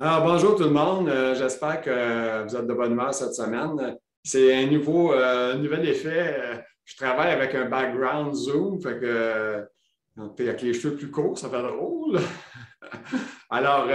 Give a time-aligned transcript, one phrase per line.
[0.00, 1.08] Alors, bonjour tout le monde.
[1.08, 3.96] Euh, j'espère que vous êtes de bonne humeur cette semaine.
[4.22, 6.36] C'est un nouveau, euh, nouvel effet.
[6.38, 9.64] Euh, je travaille avec un background Zoom, fait que
[10.16, 12.20] avec les cheveux plus courts, ça fait drôle.
[13.50, 13.88] Alors,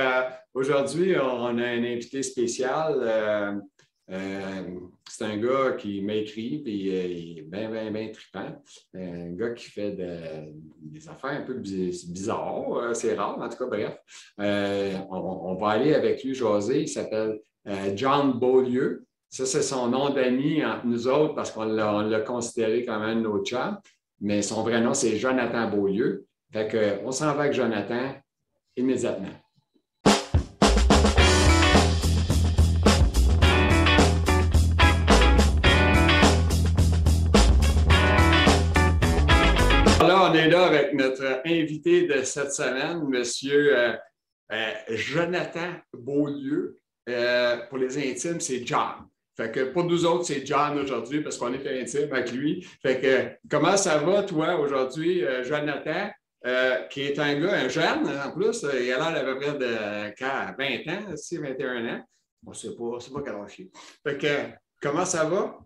[0.54, 3.62] aujourd'hui, on a un invité spécial.
[4.08, 8.62] C'est un gars qui m'écrit, puis il est bien, bien, bien trippant.
[8.94, 9.92] Un gars qui fait
[10.82, 13.98] des affaires un peu bizarres, c'est rare, en tout cas, bref.
[14.38, 16.82] On, va aller avec lui José.
[16.82, 17.40] il s'appelle
[17.96, 19.06] John Beaulieu.
[19.30, 23.22] Ça, c'est son nom d'ami entre nous autres parce qu'on l'a considéré comme un de
[23.22, 23.80] nos chums,
[24.22, 26.26] mais son vrai nom, c'est Jonathan Beaulieu.
[26.52, 28.14] Fait qu'on s'en va avec Jonathan
[28.76, 29.43] immédiatement.
[40.48, 43.24] Là avec notre invité de cette semaine, M.
[43.46, 43.96] Euh,
[44.52, 46.80] euh, Jonathan Beaulieu.
[47.10, 49.08] Euh, pour les intimes, c'est John.
[49.74, 52.66] Pour nous autres, c'est John aujourd'hui parce qu'on est intime avec lui.
[53.50, 56.12] Comment ça va, toi, aujourd'hui, Jonathan,
[56.90, 59.66] qui est un gars, un jeune en plus, il a l'air à peu près de
[60.18, 62.06] 20 ans, si 21 ans.
[62.46, 63.70] On sait pas, c'est pas quel
[64.06, 65.58] Fait que comment ça va?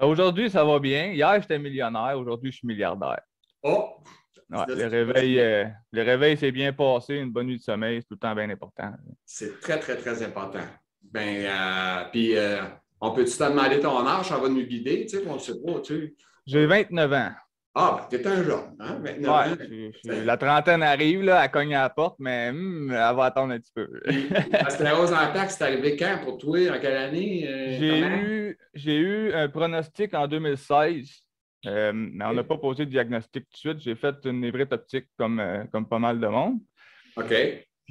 [0.00, 1.12] Aujourd'hui, ça va bien.
[1.12, 2.18] Hier, j'étais millionnaire.
[2.18, 3.20] Aujourd'hui, je suis milliardaire.
[3.62, 4.00] Oh!
[4.50, 7.14] le réveil, euh, le réveil s'est bien passé.
[7.16, 8.92] Une bonne nuit de sommeil, c'est tout le temps bien important.
[9.24, 10.64] C'est très, très, très important.
[11.02, 12.62] Ben, euh, puis, euh,
[13.00, 14.26] on peut-tu te demander ton âge?
[14.26, 16.14] Ça va nous guider, tu sais, on ne sait pas, tu sais.
[16.46, 17.30] J'ai 29 ans.
[17.72, 19.00] Ah, ben, t'es un jeune, hein?
[19.00, 20.24] 29 ans.
[20.24, 23.60] la trentaine arrive, là, elle cogne à la porte, mais hmm, elle va attendre un
[23.60, 23.88] petit peu.
[24.50, 26.58] la sclérose en plaques, c'est arrivé quand pour toi?
[26.76, 27.78] En quelle année?
[28.74, 31.22] J'ai eu, eu un pronostic en 2016.
[31.64, 33.80] Mais on n'a pas posé de diagnostic tout de suite.
[33.80, 36.58] J'ai fait une névrite optique comme, comme pas mal de monde.
[37.16, 37.32] OK.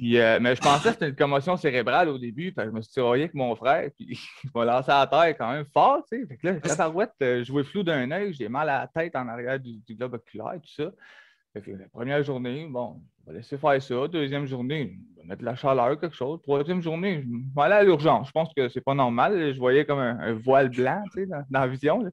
[0.02, 2.54] Euh, mais je pensais que c'était une commotion cérébrale au début.
[2.56, 3.90] je me suis tiré avec mon frère.
[3.96, 6.04] Puis il m'a lancé à terre quand même fort.
[6.10, 6.26] Tu sais.
[6.26, 8.32] Fait que là, la parouette, euh, je flou d'un œil.
[8.32, 10.90] J'ai mal à la tête en arrière du, globe oculaire et tout ça.
[11.54, 14.08] la première journée, bon, on va laisser faire ça.
[14.08, 16.40] Deuxième journée, on va mettre de la chaleur, quelque chose.
[16.42, 18.28] Troisième journée, je vais aller à l'urgence.
[18.28, 19.52] Je pense que c'est pas normal.
[19.52, 22.10] Je voyais comme un, voile blanc tu sais, dans, la vision.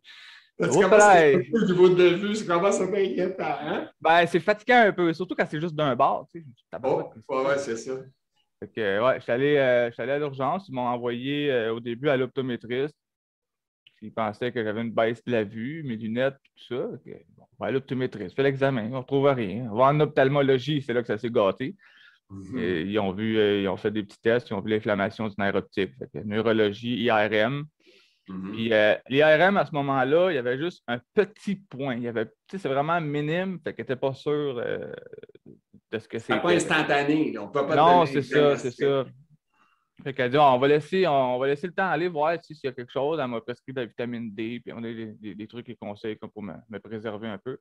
[0.59, 3.90] Tu du bout de vue, ça commence à t'inquiéter, hein?
[4.01, 6.25] Ben, c'est fatigant un peu, surtout quand c'est juste d'un bar.
[6.31, 6.78] Tu sais.
[6.84, 7.94] Oh, ouais, c'est ça.
[8.59, 10.67] Fait que, ouais, je suis allé, euh, allé, à l'urgence.
[10.67, 12.96] Ils m'ont envoyé euh, au début à l'optométriste.
[14.01, 16.88] Ils pensaient que j'avais une baisse de la vue, mes lunettes, tout ça.
[17.35, 19.69] bon, on va à l'optométriste, fait l'examen, on ne trouve rien.
[19.72, 21.75] On va en ophtalmologie, c'est là que ça s'est gâté.
[22.31, 22.85] Mm-hmm.
[22.88, 25.35] ils ont vu, euh, ils ont fait des petits tests, ils ont vu l'inflammation du
[25.38, 25.94] nerf optique.
[26.25, 27.66] neurologie, IRM.
[28.27, 28.51] Mm-hmm.
[28.51, 31.95] Puis euh, l'IRM, à ce moment-là, il y avait juste un petit point.
[31.95, 34.91] Il y avait, c'est vraiment minime, fait qu'elle n'était pas sûr euh,
[35.91, 36.39] de ce que c'est.
[36.41, 37.37] pas instantané.
[37.37, 39.05] On peut pas non, c'est ça, c'est ça.
[40.03, 42.67] Fait qu'elle dit, on va, laisser, on va laisser le temps aller voir s'il y
[42.67, 43.19] a quelque chose.
[43.19, 46.43] Elle m'a prescrit de la vitamine D, puis on a des, trucs et conseils pour
[46.43, 47.57] me, préserver un peu.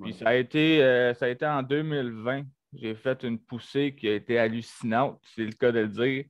[0.00, 2.44] Puis ça, a été, euh, ça a été en 2020.
[2.74, 6.24] J'ai fait une poussée qui a été hallucinante, c'est le cas de le dire.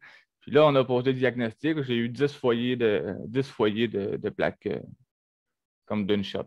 [0.47, 1.83] Puis là, on a posé le diagnostic.
[1.83, 4.79] J'ai eu 10 foyers de, 10 foyers de, plaques euh,
[5.85, 6.47] comme d'une shot.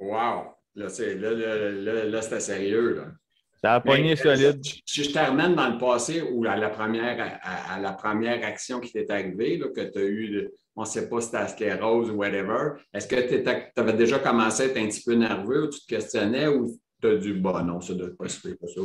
[0.00, 0.56] Wow!
[0.74, 2.96] Là, c'est, là, c'était sérieux.
[2.96, 3.04] Là.
[3.62, 4.60] Ça a pogné solide.
[4.84, 8.80] Si je te ramène dans le passé ou à la première, à, la première action
[8.80, 12.10] qui t'est arrivée, que tu as eu, on ne sait pas si c'était la sclérose
[12.10, 15.70] ou whatever, est-ce que tu avais déjà commencé à être un petit peu nerveux ou
[15.70, 18.80] tu te questionnais ou tu as dit, bah non, ça doit pas se ça?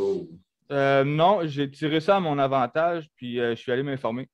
[0.71, 4.29] Euh, non, j'ai tiré ça à mon avantage, puis euh, je suis allé m'informer.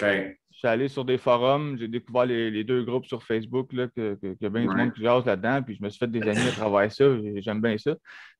[0.00, 4.14] Je suis allé sur des forums, j'ai découvert les, deux groupes sur Facebook, là, que,
[4.14, 6.48] que, que bien du monde qui jase là-dedans, puis je me suis fait des amis
[6.48, 7.04] à travers ça,
[7.36, 7.94] j'aime bien ça.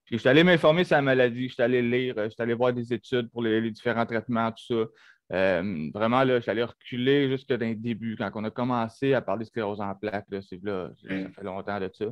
[0.05, 2.55] Puis je suis allé m'informer sur la maladie, je suis allé lire, je suis allé
[2.55, 4.85] voir des études pour les, différents traitements, tout ça.
[5.33, 9.15] Euh, vraiment, là, je suis allé reculer jusque dans le début, quand on a commencé
[9.15, 12.07] à parler de sclérose en plaques, là, là, ça fait longtemps de ça.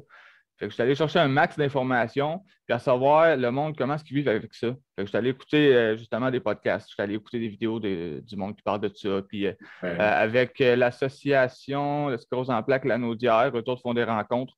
[0.60, 3.94] Fait que je suis allé chercher un max d'informations, puis à savoir le monde, comment
[3.94, 4.66] est-ce qu'ils vivent avec ça.
[4.66, 7.48] Fait que je suis allé écouter euh, justement des podcasts, je suis allé écouter des
[7.48, 9.22] vidéos du monde qui parle de ça.
[9.26, 14.04] Puis euh, euh, avec l'association, le sclérose en plaques, la Naudière, eux autres font des
[14.04, 14.52] rencontres,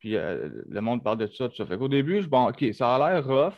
[0.00, 1.66] puis le monde parle de ça, tout ça.
[1.66, 3.54] Fait qu'au début, je bon, OK, ça a l'air rough.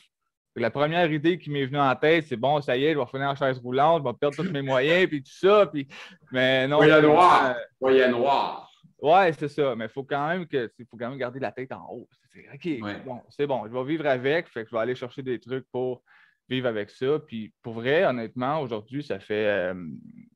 [0.55, 3.07] La première idée qui m'est venue en tête, c'est bon, ça y est, je vais
[3.07, 5.67] finir en chaise roulante, je vais perdre tous mes moyens, puis tout ça.
[5.67, 5.89] Puis...
[6.31, 6.77] Mais non.
[6.77, 7.57] Voyage noir.
[7.81, 8.66] Voyage noir.
[9.01, 9.75] Ouais, c'est ça.
[9.77, 12.09] Mais il faut quand même que faut quand même garder la tête en haut.
[12.33, 15.23] C'est OK, bon, c'est bon, je vais vivre avec, fait que je vais aller chercher
[15.23, 16.03] des trucs pour
[16.49, 17.19] vivre avec ça.
[17.27, 19.75] Puis pour vrai, honnêtement, aujourd'hui, ça fait euh,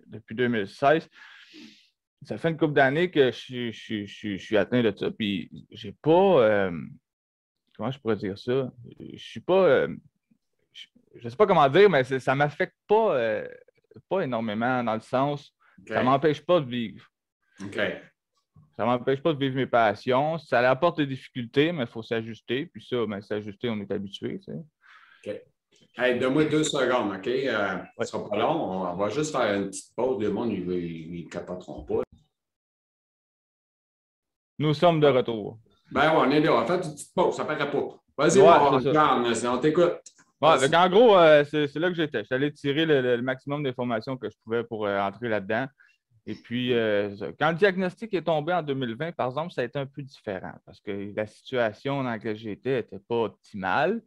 [0.07, 1.09] depuis 2016,
[2.23, 5.11] ça fait une couple d'années que je, suis atteint de ça.
[5.11, 6.71] Puis j'ai pas euh,
[7.77, 8.71] comment je pourrais dire ça?
[8.99, 9.65] Je suis pas.
[9.65, 9.97] Euh,
[10.73, 13.45] je, ne sais pas comment dire, mais ça ne m'affecte pas
[14.09, 15.55] pas énormément dans le sens,
[15.87, 17.11] ça ne m'empêche pas de vivre.
[18.81, 20.39] Ça ne m'empêche pas de vivre mes passions.
[20.39, 22.65] Ça apporte des difficultés, mais il faut s'ajuster.
[22.65, 24.41] Puis ça, ben, s'ajuster, on est habitué.
[24.41, 25.33] Tu sais.
[25.33, 25.43] OK.
[25.99, 27.27] Hey, donne-moi deux secondes, OK?
[27.27, 28.89] Euh, ça ne sera pas long.
[28.89, 30.23] On, va juste faire une petite pause.
[30.23, 32.01] Le monde, ils ne capoteront pas.
[34.59, 35.59] Nous sommes de retour.
[35.93, 36.55] Ben oui, on est là.
[36.55, 37.37] On va faire une petite pause.
[37.37, 38.01] Ça ne paraît pas.
[38.17, 39.99] Vas-y, on, on t'écoute.
[40.41, 42.25] Ouais, en gros, euh, c'est là que j'étais.
[42.31, 45.67] J'allais tirer le, maximum d'informations que je pouvais pour euh, entrer là-dedans.
[46.27, 49.79] Et puis, euh, quand le diagnostic est tombé en 2020, par exemple, ça a été
[49.79, 54.03] un peu différent parce que la situation dans laquelle j'étais n'était pas optimale.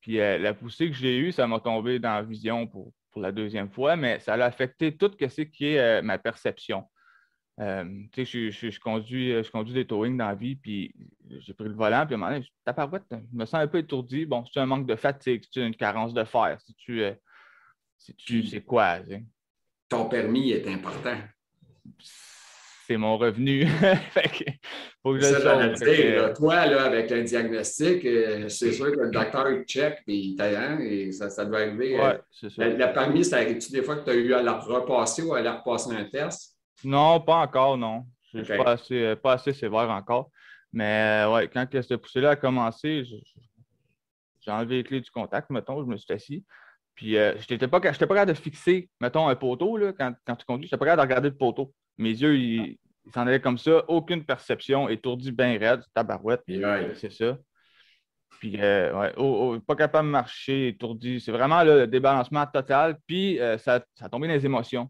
[0.00, 3.30] Puis la poussée que j'ai eue, ça m'a tombé dans la vision pour, pour, la
[3.30, 6.84] deuxième fois, mais ça a affecté tout ce qui est ma perception.
[7.60, 10.94] Euh, tu sais, je, conduis, je conduis des towing dans la vie, puis
[11.28, 14.24] j'ai pris le volant, puis à un moment donné, je me sens un peu étourdi.
[14.24, 17.14] Bon, c'est un manque de fatigue, c'est une carence de fer, si tu, euh,
[17.98, 19.00] si tu sais quoi.
[19.92, 21.18] Ton permis est important.
[22.86, 23.66] C'est mon revenu.
[25.02, 29.48] faut que je ça, toi, là, avec un diagnostic, euh, c'est sûr que le docteur
[29.66, 32.00] check, puis hein, et ça, ça doit arriver.
[32.00, 32.66] Ouais, c'est ça.
[32.66, 35.42] Le, permis, ça arrive-tu des fois que tu as eu à la repasser ou à
[35.42, 36.56] la repasser un test?
[36.82, 38.06] Non, pas encore, non.
[38.32, 40.30] Je ne suis pas assez, euh, pas assez sévère encore.
[40.72, 43.04] Mais euh, ouais, quand cette poussée-là a commencé,
[44.40, 46.46] j'ai enlevé les clés du contact, mettons, je me suis assis.
[47.02, 50.36] Puis euh, je n'étais pas, pas capable de fixer, mettons, un poteau, là, quand, quand
[50.36, 51.72] tu conduis, je n'étais pas capable de regarder le poteau.
[51.98, 52.78] Mes yeux, ils
[53.12, 56.42] s'en allaient comme ça, aucune perception, étourdi bien raide, tabarouette,
[56.94, 57.36] c'est ça.
[58.38, 61.20] Puis, ouais, oh, oh, pas capable de marcher, étourdi.
[61.20, 62.96] C'est vraiment le débalancement total.
[63.06, 64.88] Puis, ça, ça a tombé dans les émotions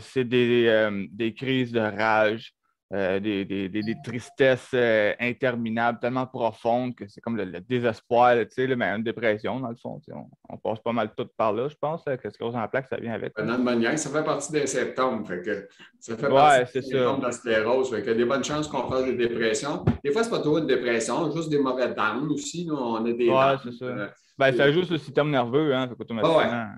[0.00, 2.54] c'est des, euh, des, crises de rage,
[2.94, 8.66] euh, des, des, des, tristesses euh, interminables, tellement profondes que c'est comme le, désespoir, tu
[8.66, 10.00] sais, mais une dépression, dans le fond.
[10.48, 12.96] On, passe pas mal tout par là, je pense, que ce qu'on en plaque, ça
[12.96, 13.34] vient avec.
[13.38, 15.26] Une ça fait partie des symptômes.
[15.26, 15.68] Fait que
[16.00, 17.90] ça fait partie des symptômes de la sclérose.
[17.90, 19.84] Fait que y a des bonnes chances qu'on fasse des dépressions.
[20.02, 22.66] Des fois, c'est pas trop une dépression, juste des mauvais downs aussi.
[22.72, 23.28] On a des.
[23.28, 24.12] Ouais, c'est ça.
[24.38, 26.70] ben, ça joue sur le système nerveux, hein, fait automatiquement.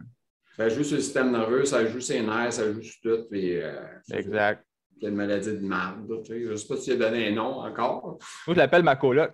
[0.57, 3.29] Ça joue sur le système nerveux, ça joue sur les nerfs, ça joue sur tout.
[3.31, 3.81] Puis, euh,
[4.13, 4.65] exact.
[5.03, 6.23] Une maladie de marde.
[6.25, 6.45] Tu sais.
[6.45, 8.19] Je ne sais pas si tu as donné un nom encore.
[8.47, 9.33] Moi, je l'appelle ma coloc.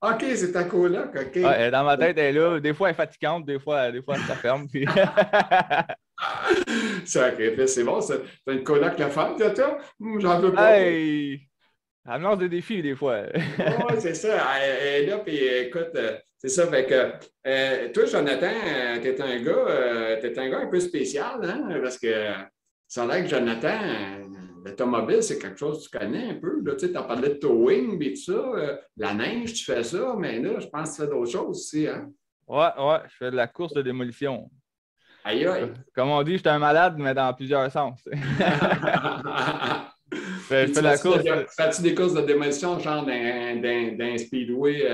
[0.00, 1.10] OK, c'est ta coloc.
[1.14, 1.40] OK.
[1.40, 2.60] dans ma tête, elle est là.
[2.60, 4.68] Des fois, elle est fatigante, des fois, des fois elle s'afferme.
[4.68, 4.86] Puis...
[7.04, 8.00] c'est bon.
[8.00, 9.78] C'est une coloc la femme, toi?
[10.18, 10.78] J'en veux pas.
[10.78, 11.42] Hey!
[12.10, 13.24] Elle me lance des défis, des fois.
[13.34, 14.38] oui, c'est ça.
[14.62, 15.90] Elle est là, puis écoute.
[15.96, 17.12] Euh, c'est ça, fait que
[17.48, 21.40] euh, toi, Jonathan, euh, tu es un gars, euh, es un gars un peu spécial,
[21.42, 21.80] hein?
[21.82, 22.32] Parce que
[22.86, 23.76] ça a l'air que Jonathan,
[24.68, 26.62] l'automobile, c'est quelque chose que tu connais un peu.
[26.76, 28.80] Tu sais, as parlé de towing et tout ça.
[28.96, 31.86] la neige, tu fais ça, mais là, je pense que tu fais d'autres choses aussi,
[31.86, 32.10] hein?
[32.46, 34.50] Ouais, ouais, je fais de la course de démolition.
[35.24, 35.70] Aïe aïe.
[35.94, 38.00] Comme on dit, je suis un malade, mais dans plusieurs sens.
[40.48, 41.22] fais, la course.
[41.56, 44.88] Fais-tu des courses de démolition, genre d'un speedway?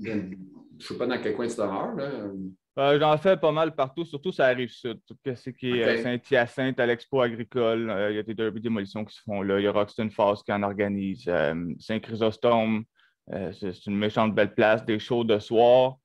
[0.00, 0.30] je ne
[0.78, 2.30] sais pas dans quel coin tu demeures.
[2.78, 5.00] Euh, J'en fais pas mal partout, surtout ça arrive sud.
[5.06, 8.60] Tout ce qui est euh, Saint-Hyacinthe, à l'Expo agricole, euh, il y a des derby
[8.60, 9.58] démolitions qui se font là.
[9.58, 11.24] Il y a Roxton Falls qui en organise.
[11.26, 12.84] Euh, Saint-Chrysostome,
[13.30, 15.96] c'est une méchante belle place, des shows de soir.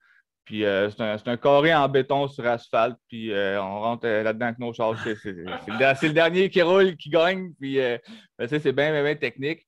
[0.45, 4.73] Puis c'est un, un, carré en béton sur asphalte, puis on rentre là-dedans avec nos
[4.73, 5.01] chars.
[5.01, 7.53] C'est le, dernier qui roule, qui gagne.
[7.61, 9.65] Puis ben, c'est bien, bien, bien technique.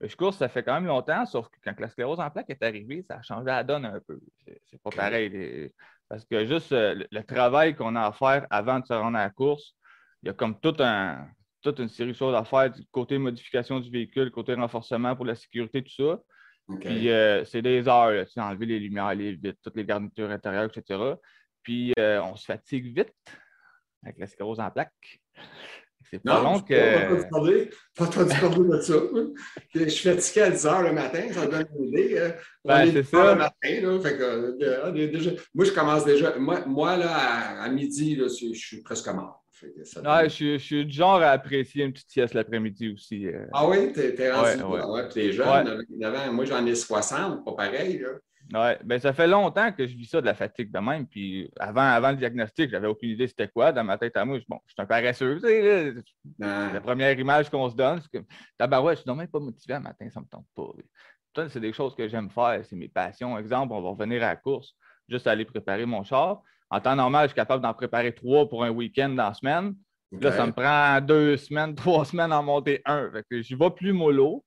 [0.00, 2.62] Je cours, ça fait quand même longtemps, sauf que quand la sclérose en plaques est
[2.62, 4.18] arrivée, ça a changé la donne un peu.
[4.70, 5.70] C'est pas pareil.
[6.08, 9.24] Parce que juste euh, le, travail qu'on a à faire avant de se rendre à
[9.24, 9.74] la course,
[10.22, 11.26] il y a comme tout un,
[11.62, 15.24] toute une série de choses à faire du côté modification du véhicule, côté renforcement pour
[15.24, 16.20] la sécurité, tout ça.
[16.80, 20.70] Puis euh, c'est des heures, tu enlever les lumières, les vitres, toutes les garnitures intérieures,
[20.74, 20.98] etc.
[21.62, 23.14] Puis euh, on se fatigue vite
[24.02, 25.20] avec la sclérose en plaques.
[26.10, 26.74] C'est pas long que.
[27.96, 28.94] Pas entendu parler de ça.
[29.74, 32.18] Je suis fatigué à 10 h le matin, ça donne une idée.
[32.18, 32.34] Hein.
[32.64, 33.34] Ben, c'est ça.
[33.34, 34.22] Le matin, là, fait que,
[34.62, 35.30] euh, déjà...
[35.54, 36.36] Moi, je commence déjà.
[36.38, 39.44] Moi, moi là, à, midi, là, je suis presque mort.
[39.62, 43.26] Ouais, je, suis du genre à apprécier une petite sieste l'après-midi aussi.
[43.28, 43.46] Euh.
[43.52, 44.62] Ah oui, t'es rendu.
[44.62, 44.84] Ouais, ouais.
[44.84, 45.86] ouais, t'es jeune.
[46.32, 47.98] moi, j'en ai 60, pas pareil.
[47.98, 48.10] Là.
[48.52, 51.06] Oui, ben ça fait longtemps que je vis ça de la fatigue de même.
[51.06, 53.72] Puis avant, avant le diagnostic, j'avais aucune idée c'était quoi.
[53.72, 55.40] Dans ma tête à moi, je, bon, je suis un paresseux.
[55.40, 55.94] Sais,
[56.38, 58.24] La première image qu'on se donne, c'est que
[58.58, 61.48] tabarouette, je suis même pas motivé un matin, ça ne me tente pas.
[61.48, 63.36] C'est des choses que j'aime faire, c'est mes passions.
[63.38, 64.76] Exemple, on va revenir à la course,
[65.08, 66.42] juste aller préparer mon char.
[66.70, 69.74] En temps normal, je suis capable d'en préparer trois pour un week-end dans la semaine.
[70.12, 73.10] Là, ça me prend deux semaines, trois semaines à en monter un.
[73.10, 74.44] Fait que je vais plus mollo,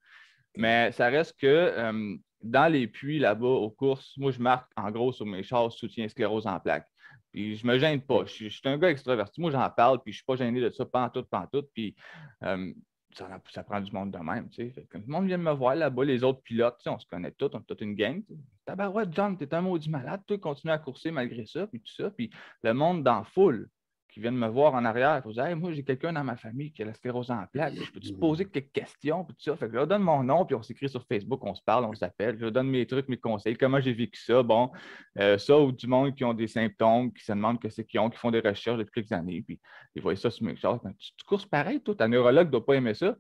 [0.56, 2.16] mais ça reste que euh,
[2.50, 6.08] dans les puits là-bas aux courses, moi, je marque en gros sur mes chars soutien
[6.08, 6.88] sclérose en plaques.
[7.32, 8.26] Puis je me gêne pas.
[8.26, 9.42] Je, suis un gars extraverti.
[9.42, 11.70] Moi, j'en parle, puis je suis pas gêné de ça, pantoute, pantoute.
[11.74, 11.96] Puis
[12.44, 12.74] euh,
[13.14, 14.88] ça, ça, prend du monde de même, tu sais.
[14.94, 17.68] Le monde vient me voir là-bas, les autres pilotes, on se connaît tous, on est
[17.68, 18.22] toute une gang.
[18.66, 22.12] Tabarouette, John, t'es un maudit malade, tu continues à courser malgré ça, puis tout ça.
[22.12, 22.30] Puis
[22.64, 23.70] le monde dans foule
[24.10, 25.22] qui viennent me voir en arrière.
[25.26, 27.76] Ils disent Moi, j'ai quelqu'un dans ma famille qui a la sclérose en plaques.
[27.76, 29.24] Je peux te poser quelques questions?
[29.24, 29.56] Puis tout ça?
[29.58, 31.86] Fait que je leur donne mon nom, puis on s'écrit sur Facebook, on se parle,
[31.86, 32.36] on s'appelle.
[32.38, 34.44] Je leur donne mes trucs, mes conseils, comment j'ai vécu ça.
[34.44, 34.72] Bon,
[35.20, 38.00] euh, ça ou du monde qui ont des symptômes, qui se demandent que c'est qu'ils
[38.00, 39.42] ont, qui font des recherches depuis quelques années.
[39.42, 39.60] Puis
[39.96, 40.80] ils voient ça sur mes choses.
[41.00, 43.16] Tu, tu courses pareil, toi, ta neurologue ne doit pas aimer ça.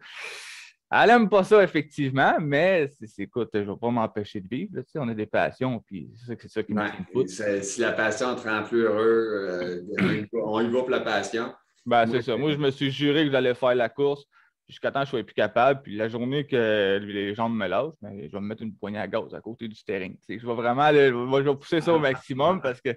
[0.89, 4.71] Elle n'aime pas ça, effectivement, mais écoute, je ne vais pas m'empêcher de vivre.
[4.95, 8.63] on a des passions, puis c'est ça qui me fait Si la passion te rend
[8.63, 11.53] plus heureux, euh, on y va pour la passion.
[11.85, 12.37] Ben, c'est ça.
[12.37, 14.25] Moi, je me suis juré que j'allais faire la course
[14.67, 15.81] jusqu'à temps que je sois plus capable.
[15.81, 18.99] Puis la journée que les jambes me lâchent, ben, je vais me mettre une poignée
[18.99, 20.17] à gaz à côté du steering.
[20.27, 22.89] je vais vraiment je vais pousser ça au maximum parce que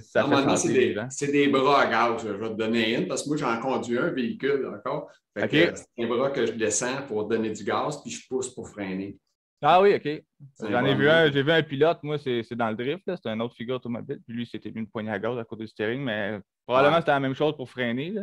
[0.00, 2.22] ça fait C'est des, bras à gaz.
[2.26, 5.10] Je vais te donner une parce que moi, j'en conduis un véhicule encore.
[5.34, 9.16] C'est un bras que je descends pour donner du gaz, puis je pousse pour freiner.
[9.64, 10.22] Ah oui, OK.
[10.68, 13.40] J'en ai vu un, j'ai vu un pilote, moi, c'est dans le drift, c'est une
[13.40, 14.20] autre figure automobile.
[14.26, 17.20] Puis lui, c'était une poignée à gaz à côté du steering, mais probablement c'était la
[17.20, 18.10] même chose pour freiner.
[18.10, 18.22] Là.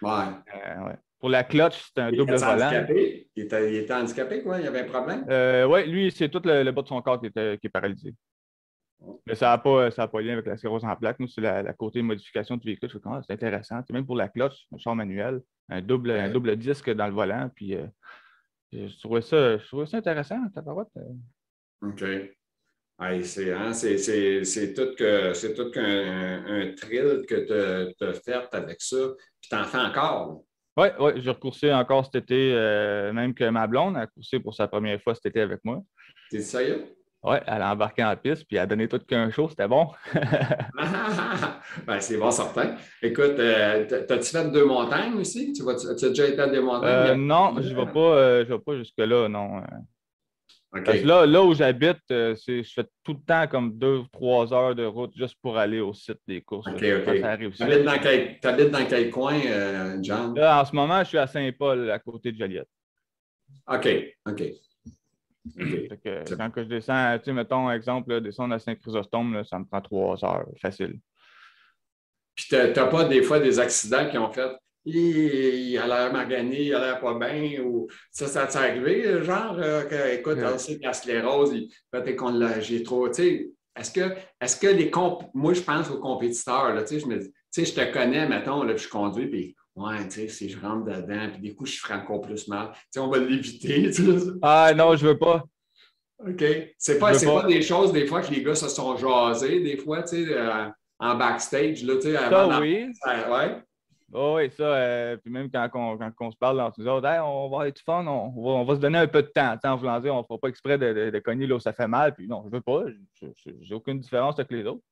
[0.00, 0.34] Ouais.
[0.54, 0.96] Euh, ouais.
[1.18, 2.70] Pour la clutch, c'était un double volant.
[3.34, 4.58] Il était, il était, handicapé, quoi?
[4.58, 5.24] Il y avait un problème?
[5.28, 8.14] Euh, oui, lui, c'est tout le, bas de son corps qui, était, qui est paralysé.
[9.26, 11.18] Mais ça n'a pas, pas lien avec la sclérose en plaques.
[11.20, 12.90] Nous, c'est la, côté modification du véhicule.
[13.04, 13.80] Ah, c'est intéressant.
[13.90, 17.50] Même pour la clutch, un char manuel, un double, un double disque dans le volant.
[17.54, 17.86] Puis, euh,
[18.72, 20.86] je, trouvais ça, je trouvais ça intéressant, ta parole.
[21.82, 22.02] OK.
[23.00, 23.70] Hey, c'est hein,
[24.74, 24.94] tout
[25.70, 29.14] qu'un un thrill que tu as fait avec ça.
[29.40, 30.42] Puis tu en fais encore.
[30.78, 34.54] Oui, ouais, j'ai recoursé encore cet été, euh, même que ma blonde a coursé pour
[34.54, 35.82] sa première fois cet été avec moi.
[36.30, 36.84] T'es sérieux?
[37.24, 39.88] Oui, elle a embarqué en piste, puis elle a donné tout qu'un show, c'était bon.
[40.14, 42.76] ben, c'est bon, certain.
[43.02, 45.52] Écoute, euh, t'as-tu fait deux montagnes aussi?
[45.52, 47.10] Tu, as déjà été à des montagnes?
[47.10, 49.60] Euh, non, je ne vais pas, vais pas jusque-là, non.
[50.72, 54.74] Là, là où j'habite, euh, je fais tout le temps comme deux ou trois heures
[54.74, 56.66] de route juste pour aller au site des courses.
[56.66, 56.80] OK, OK.
[56.82, 60.34] Tu habites, dans quel, dans quel coin, euh, John?
[60.34, 62.68] Là, en ce moment, je suis à Saint-Paul, à côté de Joliette.
[63.66, 63.88] OK,
[64.26, 64.42] OK.
[65.56, 70.46] quand je descends, tu sais, mettons, exemple, descendre à Saint-Chrysostome, ça me prend trois heures,
[70.60, 70.98] facile.
[72.34, 74.50] Puis, tu n'as pas des fois des accidents qui ont fait
[74.96, 79.56] il, a l'air magané, il a l'air pas bien, ou ça, ça t'est arrivé, genre,
[79.58, 81.54] euh, que, écoute, on sait la sclérose,
[81.90, 85.60] peut-être qu'on l'a, j'ai trop, tu sais, est-ce que, est-ce que les comp moi, je
[85.60, 88.62] pense aux compétiteurs, là, tu sais, je me dis, tu sais, je te connais, mettons,
[88.62, 91.70] là, puis je conduis, puis ouais, tu sais, si je rentre dedans, puis des coups,
[91.70, 94.30] je ferai encore plus mal, tu sais, on va l'éviter, tu sais.
[94.42, 95.44] Ah, non, je veux pas.
[96.26, 96.44] OK.
[96.78, 97.46] C'est pas, pas.
[97.46, 100.68] des choses, des fois, que les gars se sont jasés, des fois, tu sais, euh,
[100.98, 102.50] en backstage, là, tu sais, avant.
[102.50, 102.92] Ça, oui.
[103.06, 103.62] ouais.
[104.12, 104.62] Oh, oui, ça.
[104.62, 107.80] Euh, puis même quand, on, quand on se parle entre nous autres, on va être
[107.80, 109.56] fun, on, on, va, se donner un peu de temps.
[109.62, 111.88] En voulant dire, on ne fera pas exprès de, de, cogner là où ça fait
[111.88, 112.14] mal.
[112.14, 112.84] Puis non, je ne veux pas.
[113.60, 114.82] J'ai aucune différence avec les autres.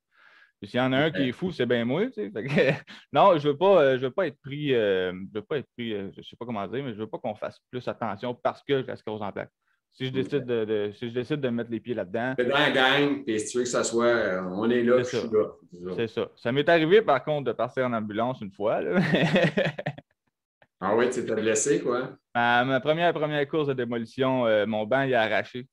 [0.59, 2.05] Puis s'il y en a un qui est fou, c'est bien moi.
[2.11, 2.31] Tu sais.
[3.11, 4.73] non, je ne veux, pas, euh, je veux pas être pris.
[4.73, 7.01] Euh, je veux pas être pris, je ne sais pas comment dire, mais je ne
[7.01, 9.51] veux pas qu'on fasse plus attention parce que je reste en plaque.
[9.93, 12.35] Si je décide de, si je décide de mettre les pieds là-dedans.
[12.37, 14.99] C'est dans la gang, puis si tu veux que ça soit, euh, on est là,
[14.99, 15.45] je suis là.
[15.95, 16.29] C'est ça.
[16.35, 18.79] Ça m'est arrivé, par contre, de passer en ambulance une fois.
[20.79, 22.15] ah oui, tu t'es blessé, quoi?
[22.35, 25.67] Ma, première, première course de démolition, euh, mon banc, il a arraché.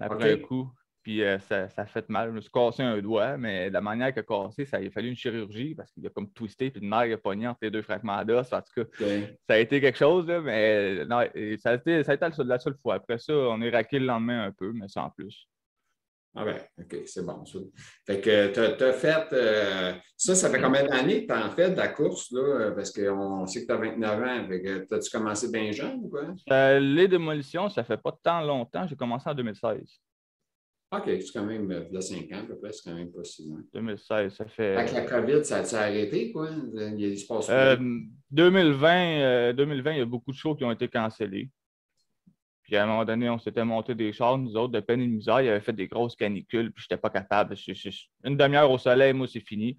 [0.00, 0.70] Après un coup.
[1.08, 2.28] Puis euh, ça, ça, a fait mal.
[2.28, 4.88] Je me suis cassé un doigt, mais de la manière qu'il a cassé, ça, il
[4.88, 7.60] a fallu une chirurgie parce qu'il a comme twisté, puis le nerf a pogné entre
[7.62, 8.52] les deux fragments d'os.
[8.52, 8.90] En tout cas,
[9.48, 11.22] ça a été quelque chose, mais non,
[11.60, 12.96] ça, a été, ça a été la seule fois.
[12.96, 15.48] Après ça, on est raqué le lendemain un peu, mais sans plus.
[16.34, 17.42] Ah ben, OK, c'est bon.
[17.46, 17.58] Ça.
[18.06, 21.70] Fait que tu as, fait euh, ça, ça fait combien d'années que tu en fait
[21.70, 22.72] de la course, là?
[22.72, 24.94] Parce qu'on sait que tu as 29 ans.
[24.94, 26.24] As-tu commencé bien jeune ou quoi?
[26.52, 28.86] Euh, les démolitions, ça fait pas tant longtemps.
[28.86, 30.02] J'ai commencé en 2016.
[30.90, 33.12] OK, c'est quand même il y a 5 ans à peu près, c'est quand même
[33.12, 33.60] pas si loin.
[33.74, 34.74] 2016, ça fait.
[34.74, 36.48] Avec la COVID, ça s'est arrêté, quoi?
[36.74, 37.76] Il, se passe euh,
[38.30, 41.50] 2020, 2020, il y a beaucoup de shows qui ont été cancellés.
[42.62, 45.06] Puis à un moment donné, on s'était monté des chars, nous autres, de peine et
[45.06, 45.40] de misère.
[45.40, 47.54] Il avait fait des grosses canicules, puis je n'étais pas capable.
[48.24, 49.78] Une demi-heure au soleil, moi, c'est fini.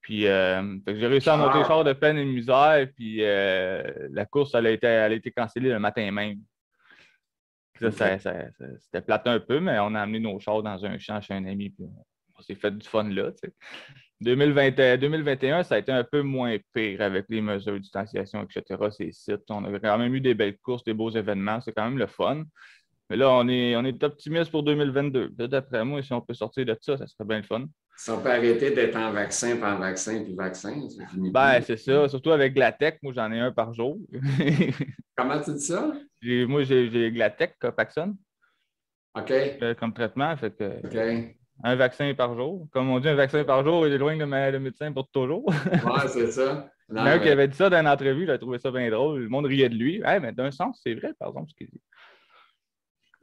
[0.00, 4.08] Puis euh, j'ai réussi à monter des chars de peine et de misère, puis euh,
[4.10, 6.38] la course, elle a, été, elle a été cancellée le matin même.
[7.78, 11.46] C'était plate un peu, mais on a amené nos chars dans un champ chez un
[11.46, 11.84] ami, puis
[12.36, 13.30] on s'est fait du fun là.
[14.20, 18.90] 2020, 2021, ça a été un peu moins pire avec les mesures de distanciation, etc.
[18.90, 19.48] Ces sites.
[19.48, 21.60] On a quand même eu des belles courses, des beaux événements.
[21.60, 22.42] C'est quand même le fun.
[23.10, 25.30] Mais là, on est, on est optimiste pour 2022.
[25.30, 27.64] D'après moi, si on peut sortir de ça, ça serait bien le fun.
[27.96, 31.30] Si on peut arrêter d'être en vaccin, pas en vaccin, puis vaccin, c'est fini.
[31.30, 32.08] Ben, c'est ça.
[32.08, 33.98] Surtout avec Glatec, moi, j'en ai un par jour.
[35.16, 35.92] Comment tu dis ça?
[36.22, 38.16] Moi, j'ai Glatec, Copaxone.
[39.16, 39.32] OK.
[39.32, 40.36] Euh, comme traitement.
[40.36, 41.34] Fait que, OK.
[41.64, 42.68] Un vaccin par jour.
[42.70, 45.44] Comme on dit, un vaccin par jour, il est loin de le médecin pour toujours.
[45.64, 46.70] ouais, c'est ça.
[46.90, 49.22] Il y qui avait dit ça dans une entrevue, j'ai trouvé ça bien drôle.
[49.22, 50.00] Le monde riait de lui.
[50.22, 51.82] mais d'un sens, c'est vrai, par exemple, ce qu'il dit.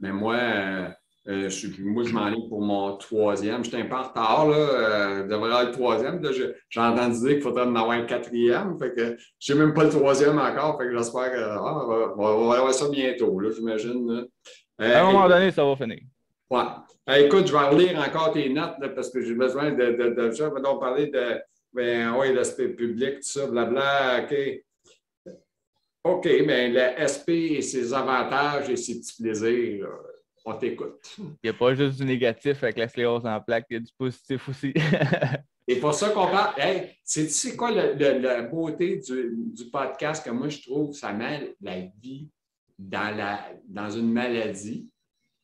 [0.00, 0.88] Mais moi, euh,
[1.28, 3.64] euh, je, moi, je m'enligne pour mon troisième.
[3.64, 4.56] J'étais un peu en retard, là.
[4.56, 6.22] Euh, je devrais être troisième.
[6.68, 8.78] J'ai entendu dire qu'il faudrait en avoir un quatrième.
[8.78, 10.78] Fait que je n'ai même pas le troisième encore.
[10.78, 14.26] Fait que j'espère qu'on va, va, avoir ça bientôt, là, j'imagine.
[14.78, 15.98] à un moment donné, ça va finir.
[16.48, 17.24] Ouais.
[17.24, 20.48] écoute, je vais relire encore tes notes parce que j'ai besoin de, de, de, ça.
[20.48, 21.40] On va parler de
[21.72, 24.22] ben, oui, l'aspect public, tout ça, blabla.
[24.22, 24.34] OK.
[26.06, 29.88] OK, bien, le SP et ses avantages et ses petits plaisirs,
[30.44, 31.16] on t'écoute.
[31.18, 33.80] Il n'y a pas juste du négatif avec la sclérose en plaques, il y a
[33.80, 34.72] du positif aussi.
[35.68, 36.60] Et pour ça qu'on parle.
[36.60, 40.94] Hey, c'est quoi la beauté du, podcast que moi je trouve?
[40.94, 42.28] Ça met la vie
[42.78, 44.88] dans, la, dans une maladie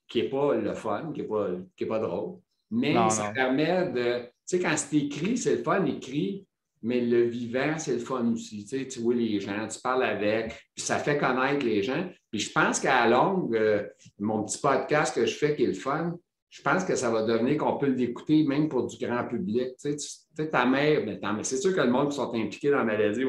[0.07, 1.49] qui n'est pas le fun, qui n'est pas,
[1.88, 2.38] pas drôle,
[2.71, 4.26] mais ça permet de.
[4.47, 6.47] Tu sais, quand c'est écrit, c'est le fun écrit,
[6.82, 8.64] mais le vivant, c'est le fun aussi.
[8.64, 12.08] Tu, sais, tu vois les gens, tu parles avec, puis ça fait connaître les gens.
[12.30, 13.86] Puis je pense qu'à longue, euh,
[14.18, 16.14] mon petit podcast que je fais qui est le fun,
[16.50, 19.68] je pense que ça va devenir qu'on peut l'écouter même pour du grand public.
[19.80, 22.84] Tu sais, ta mère, mais c'est sûr que le monde qui sont impliqués dans la
[22.84, 23.24] maladie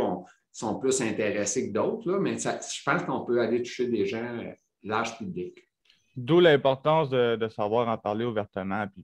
[0.52, 4.52] sont plus intéressés que d'autres, mais je pense qu'on peut aller toucher des gens euh,
[4.84, 5.58] large public.
[6.16, 9.04] D'où l'importance de, savoir en parler ouvertement, puis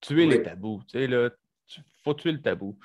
[0.00, 0.82] tuer les tabous.
[0.86, 1.30] Tu sais, là,
[2.04, 2.78] faut tuer le tabou.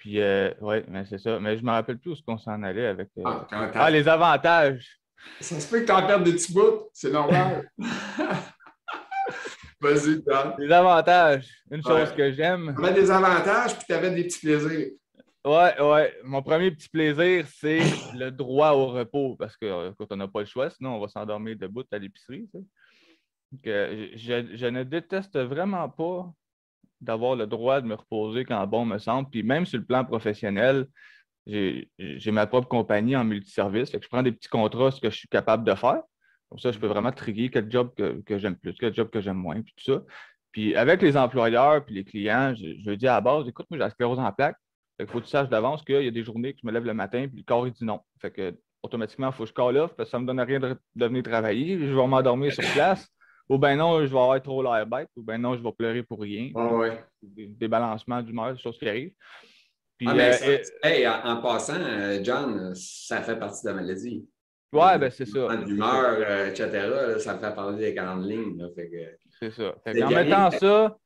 [0.00, 1.38] Puis, euh, oui, mais c'est ça.
[1.38, 3.10] Mais je ne me rappelle plus où qu'on s'en allait avec.
[3.18, 4.98] Euh, ah, ah, les avantages.
[5.40, 7.70] Ça se fait que tu en perds des petits bouts, c'est normal.
[9.78, 10.54] Vas-y, Dan.
[10.56, 11.50] Les avantages.
[11.70, 12.74] Une chose que j'aime.
[12.74, 14.88] Tu avais des avantages, puis tu avais des petits plaisirs.
[15.44, 16.14] Ouais, ouais.
[16.24, 17.80] Mon premier petit plaisir, c'est
[18.14, 21.00] le droit au repos, parce que euh, quand on n'a pas le choix, sinon on
[21.00, 22.48] va s'endormir debout à l'épicerie.
[23.52, 26.32] je, je, ne déteste vraiment pas
[27.00, 29.28] d'avoir le droit de me reposer quand bon me semble.
[29.30, 30.86] Puis même sur le plan professionnel,
[31.46, 33.90] j'ai ma propre compagnie en multiservice.
[33.92, 36.02] je prends des petits contrats, ce que je suis capable de faire.
[36.48, 39.36] Comme ça, je peux vraiment triguer quel job que, j'aime plus, quel job que j'aime
[39.36, 40.02] moins, puis tout ça.
[40.52, 43.78] Puis avec les employeurs puis les clients, je, je dis à la base, écoute, moi,
[43.78, 44.56] j'ai la sclérose en plaques.
[44.98, 46.84] Il faut que tu saches d'avance qu'il y a des journées que je me lève
[46.84, 48.00] le matin, puis le corps, il dit non.
[48.20, 50.40] Fait que automatiquement, il faut que je call off, parce que ça ne me donne
[50.40, 51.78] rien de, de venir travailler.
[51.78, 53.08] Je vais m'endormir sur place.
[53.50, 56.04] Ou ben non, je vais avoir trop l'air bête, ou ben non, je vais pleurer
[56.04, 56.52] pour rien.
[56.54, 57.04] Ah ouais.
[57.20, 59.12] Des, balancements d'humeur, des choses qui arrivent.
[59.98, 64.24] Puis, ah, euh, en, passant, euh, John, ça fait partie de la maladie.
[64.72, 65.56] Ouais, ben c'est ça.
[65.56, 68.64] D'humeur, euh, etc., ça fait partie des grandes lignes.
[69.40, 69.74] C'est ça.
[69.84, 70.96] en mettant ça.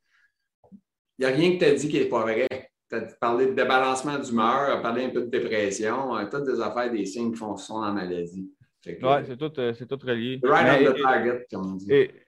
[1.18, 2.46] Il n'y a rien que tu as dit qui n'est pas vrai.
[2.90, 7.06] Tu as parlé de débalancement d'humeur, parlé un peu de dépression, toutes des affaires, des
[7.06, 8.04] signes qui font son dans la
[8.86, 9.02] maladie.
[9.02, 10.40] Oui, c'est tout, euh, tout, relié.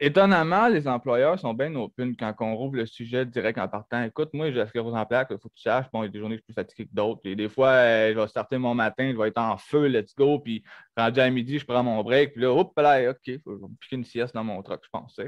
[0.01, 4.03] étonnamment, les employeurs sont bien open quand on rouvre le sujet direct en partant.
[4.03, 5.87] Écoute, moi, j'ai la sclérose en plaques, il faut que tu saches.
[5.93, 7.21] Bon, il y a des journées que je suis plus fatigué que d'autres.
[7.25, 10.15] Et des fois, euh, je vais starter mon matin, je vais être en feu, let's
[10.15, 10.39] go.
[10.39, 10.63] Puis
[10.97, 12.33] rendu à midi, je prends mon break.
[12.33, 14.89] Puis là, hop là, OK, il faut me piquer une sieste dans mon truck, je
[14.91, 15.21] pense.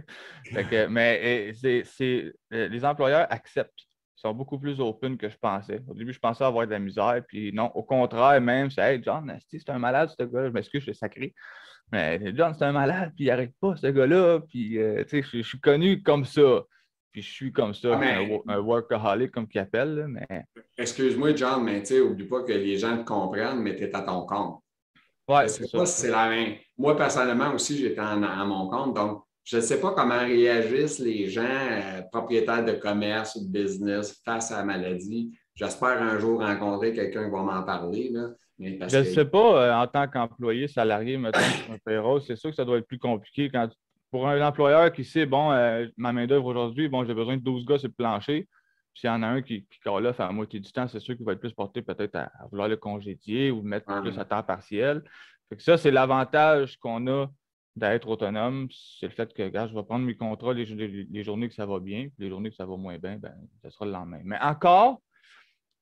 [0.91, 3.88] mais c'est, les employeurs acceptent
[4.21, 5.81] sont beaucoup plus open que je pensais.
[5.89, 9.03] Au début, je pensais avoir de la misère, puis non, au contraire, même, c'est Hey,
[9.03, 10.49] John, c'est un malade, ce gars-là.
[10.49, 11.35] Je m'excuse, je suis sacré.
[11.93, 14.41] Mais John, c'est un malade, puis il n'arrête pas, ce gars-là.
[14.41, 16.65] Puis, euh, tu sais, je, suis connu comme ça.
[17.13, 20.07] Puis, je suis comme ça, ah, un, workaholic, comme qu'il appelle.
[20.09, 20.45] mais...
[20.77, 23.95] Excuse-moi, John, mais tu sais, oublie pas que les gens te comprennent, mais tu es
[23.95, 24.61] à ton compte.
[25.29, 25.87] Ouais, c'est ça.
[25.87, 26.57] c'est la même.
[26.77, 28.95] Moi, personnellement aussi, j'étais à mon compte.
[28.95, 33.51] Donc, je ne sais pas comment réagissent les gens, euh, propriétaires de commerce ou de
[33.51, 35.31] business, face à la maladie.
[35.55, 38.13] J'espère un jour rencontrer quelqu'un qui va m'en parler.
[38.59, 41.41] je ne sais pas, euh, en tant qu'employé salarié, mettons,
[42.21, 43.71] c'est sûr que ça doit être plus compliqué quand
[44.11, 47.65] pour un employeur qui sait, bon, euh, ma main-d'œuvre aujourd'hui, bon, j'ai besoin de 12
[47.65, 48.47] gars sur le plancher.
[48.95, 51.17] S'il y en a un qui, qui là, fait à moitié du temps, c'est sûr
[51.17, 54.43] qu'il va être plus porté peut-être à, vouloir le congédier ou mettre plus à temps
[54.43, 55.03] partiel.
[55.57, 57.29] ça, c'est l'avantage qu'on a
[57.79, 60.67] d'être autonome, c'est le fait que, regarde, je vais prendre mes contrats les,
[61.25, 63.71] journées que ça va bien, puis les journées que ça va moins bien, ben, ça
[63.71, 64.21] sera le lendemain.
[64.25, 65.01] Mais encore,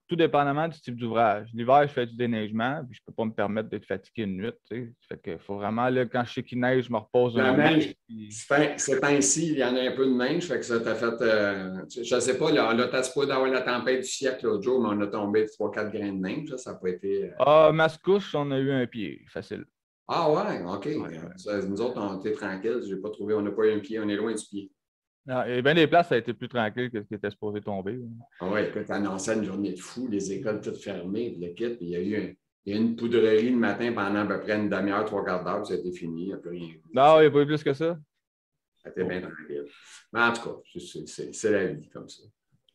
[0.09, 1.49] tout dépendamment du type d'ouvrage.
[1.53, 4.37] L'hiver, je fais du déneigement, puis je ne peux pas me permettre d'être fatigué une
[4.37, 4.53] nuit.
[4.71, 5.19] Tu sais.
[5.25, 7.81] Fait faut vraiment, là, quand je sais qu'il neige, je me repose un peu.
[8.29, 11.21] C'est ainsi, il y en a un peu de neige, fait que ça t'a fait.
[11.23, 14.63] Euh, je ne sais pas, là, on a pas d'avoir la tempête du siècle l'autre
[14.63, 16.57] jour, mais on a tombé 3-4 grains de neige.
[16.57, 17.25] Ça n'a pas été.
[17.25, 19.65] Euh, ah, Mascouche, on a eu un pied, facile.
[20.09, 20.89] Ah ouais, OK.
[21.69, 22.83] nous autres, on était tranquilles.
[22.89, 24.71] J'ai pas trouvé, on n'a pas eu un pied, on est loin du pied.
[25.27, 27.61] Non, et bien des places, ça a été plus tranquille que ce qui était supposé
[27.61, 27.99] tomber.
[28.39, 31.87] Ah oui, écoute, annonçait une journée de fou, les écoles toutes fermées, le kit, puis
[31.87, 35.25] il y a eu une poudrerie le matin pendant à peu près une demi-heure, trois
[35.25, 36.75] quarts d'heure, puis ça a été fini, il n'y a plus rien.
[36.95, 37.99] Non, il n'y a pas eu plus que ça.
[38.87, 39.65] Été bien tranquille.
[40.13, 42.23] Mais en tout cas, c'est la vie comme ça.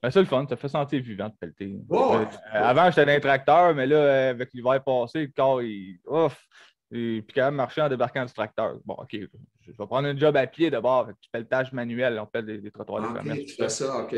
[0.03, 1.79] Ben, c'est le fun, ça fait sentir vivant de pelleter.
[1.91, 5.99] Euh, avant, j'étais un tracteur, mais là, euh, avec l'hiver passé, le corps, il.
[6.05, 6.43] Ouf!
[6.91, 8.77] Et puis quand même marcher en débarquant du tracteur.
[8.85, 11.07] Bon, OK, je vais prendre un job à pied d'abord.
[11.21, 14.15] Tu pelletage manuel, on pèle des, trottoirs ah, des Tu fais ça, OK.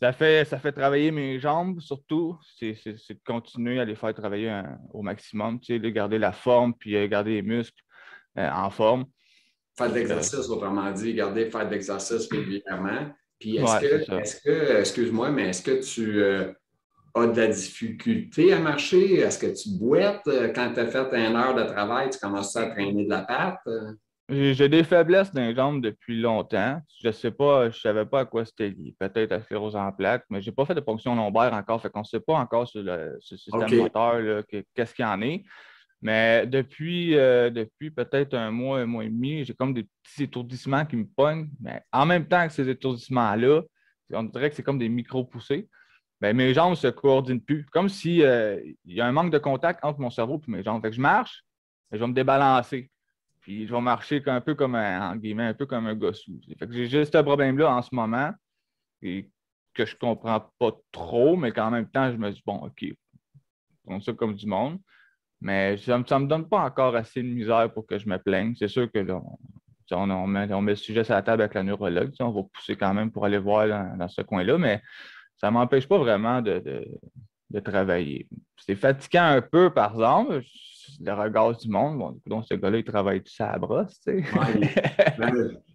[0.00, 2.36] Ça fait, ça fait travailler mes jambes surtout.
[2.58, 6.74] C'est de continuer à les faire travailler au maximum, tu sais, de garder la forme,
[6.74, 7.82] puis euh, garder les muscles
[8.36, 9.04] en forme.
[9.76, 13.12] Faire de l'exercice, autrement dit, garder faire de l'exercice régulièrement.
[13.38, 16.52] Puis est-ce que, excuse-moi, mais est-ce que tu euh,
[17.14, 19.14] as de la difficulté à marcher?
[19.16, 20.26] Est-ce que tu boites?
[20.26, 23.22] Euh, quand tu as fait une heure de travail, tu commences à traîner de la
[23.22, 23.60] patte?
[24.28, 26.80] J'ai des faiblesses les jambes depuis longtemps.
[27.02, 28.94] Je ne sais pas, je ne savais pas à quoi c'était lié.
[28.98, 31.82] Peut-être à sclérose en plaques, mais je n'ai pas fait de ponction lombaire encore.
[31.82, 34.44] Fait qu'on ne sait pas encore sur le, système moteur
[34.74, 35.44] qu'est-ce qu'il y en est.
[36.00, 40.24] Mais depuis, euh, depuis peut-être un mois, un mois et demi, j'ai comme des petits
[40.24, 41.48] étourdissements qui me pognent.
[41.60, 43.62] Mais en même temps que ces étourdissements-là,
[44.12, 45.68] on dirait que c'est comme des micro-poussées.
[46.22, 47.66] Ben, mes jambes ne se coordonnent plus.
[47.72, 50.80] Comme s'il euh, y a un manque de contact entre mon cerveau et mes jambes.
[50.80, 51.42] Fait que je marche,
[51.90, 52.92] je vais me débalancer.
[53.40, 56.40] Puis je vais marcher un peu comme un, guillemets, un peu comme un gossou.
[56.56, 58.30] Fait que j'ai juste ce problème-là en ce moment
[59.02, 59.28] et
[59.74, 62.84] que je ne comprends pas trop, mais qu'en même temps, je me dis, bon, OK,
[63.86, 64.78] on ça comme du monde.
[65.40, 68.54] Mais ça ne me donne pas encore assez de misère pour que je me plaigne.
[68.56, 69.20] C'est sûr que là,
[69.90, 72.12] on, met, le sujet sur la table avec la neurologue.
[72.20, 74.80] On va pousser quand même pour aller voir dans, ce coin-là, mais
[75.42, 76.62] ça ne m'empêche pas vraiment de,
[77.64, 78.28] travailler.
[78.56, 80.40] C'est fatigant un peu, par exemple,
[81.00, 81.98] le regard du monde.
[81.98, 84.24] Bon, donc, ce gars-là, il travaille tout ça à brosse, tu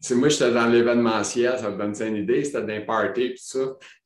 [0.02, 0.16] sais.
[0.16, 3.60] moi, j'étais dans l'événementiel, ça me donne une idée, c'était d'un party, puis ça.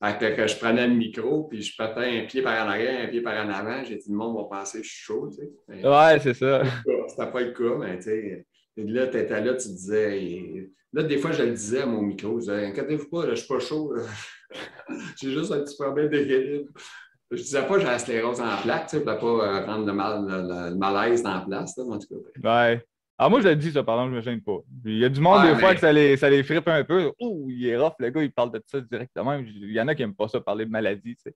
[0.03, 3.07] Fait que, je prenais le micro, puis je pétais un pied par en arrière, un
[3.07, 3.83] pied par en avant.
[3.83, 5.87] J'ai dit, le monde va penser que je suis chaud, tu sais.
[5.87, 6.63] Ouais, c'est ça.
[7.07, 8.45] C'était pas le cas, mais tu sais.
[8.77, 10.71] là, tu étais là, tu disais.
[10.93, 13.35] Là, des fois, je le disais à mon micro, je disais, inquiétez-vous pas, je je
[13.35, 13.93] suis pas chaud.
[15.21, 16.69] J'ai juste un petit problème d'équilibre.
[17.31, 19.61] Je ne disais pas que j'ai la sclérose en plaque, tu sais, pour pas euh,
[19.61, 22.15] prendre le, mal, le, malaise dans la place, en tout cas.
[22.65, 22.85] Ouais.
[23.17, 24.57] Alors, moi, je le dis, ça, pardon, je ne me gêne pas.
[24.83, 27.13] Il y a du monde, des fois, que ça les, ça les frippe un peu.
[27.21, 29.35] Ouh, il est rough, le gars, il parle de ça directement.
[29.35, 31.33] Il y en a qui n'aiment pas ça, parler de maladie, tu sais.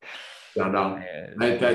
[0.53, 0.97] J'adore.
[1.37, 1.65] Mais tu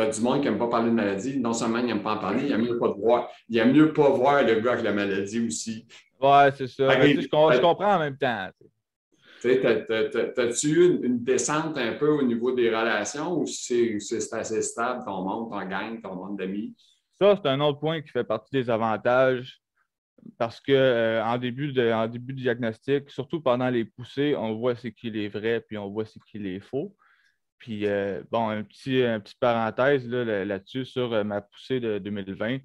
[0.00, 1.40] as du monde qui n'aime pas parler de maladie.
[1.40, 3.30] Non seulement il n'aime pas en parler, il aime mieux pas voir.
[3.48, 5.86] Il aime mieux pas voir le gars avec la maladie aussi.
[6.20, 7.00] Ouais, c'est ça.
[7.00, 8.50] je, je, comprends en même temps.
[9.44, 13.98] As-tu eu une, descente un peu au niveau des relations ou c'est
[14.32, 16.74] assez stable, ton monde, ton gang, ton monde d'amis?
[17.20, 19.60] Ça, c'est un autre point qui fait partie des avantages
[20.38, 25.16] parce qu'en euh, début, de, début diagnostic, surtout pendant les poussées, on voit ce qu'il
[25.16, 26.96] est vrai puis on voit ce qu'il est faux.
[27.58, 32.58] Puis, euh, bon, un petit, un petit parenthèse là-dessus sur euh, ma poussée de 2020.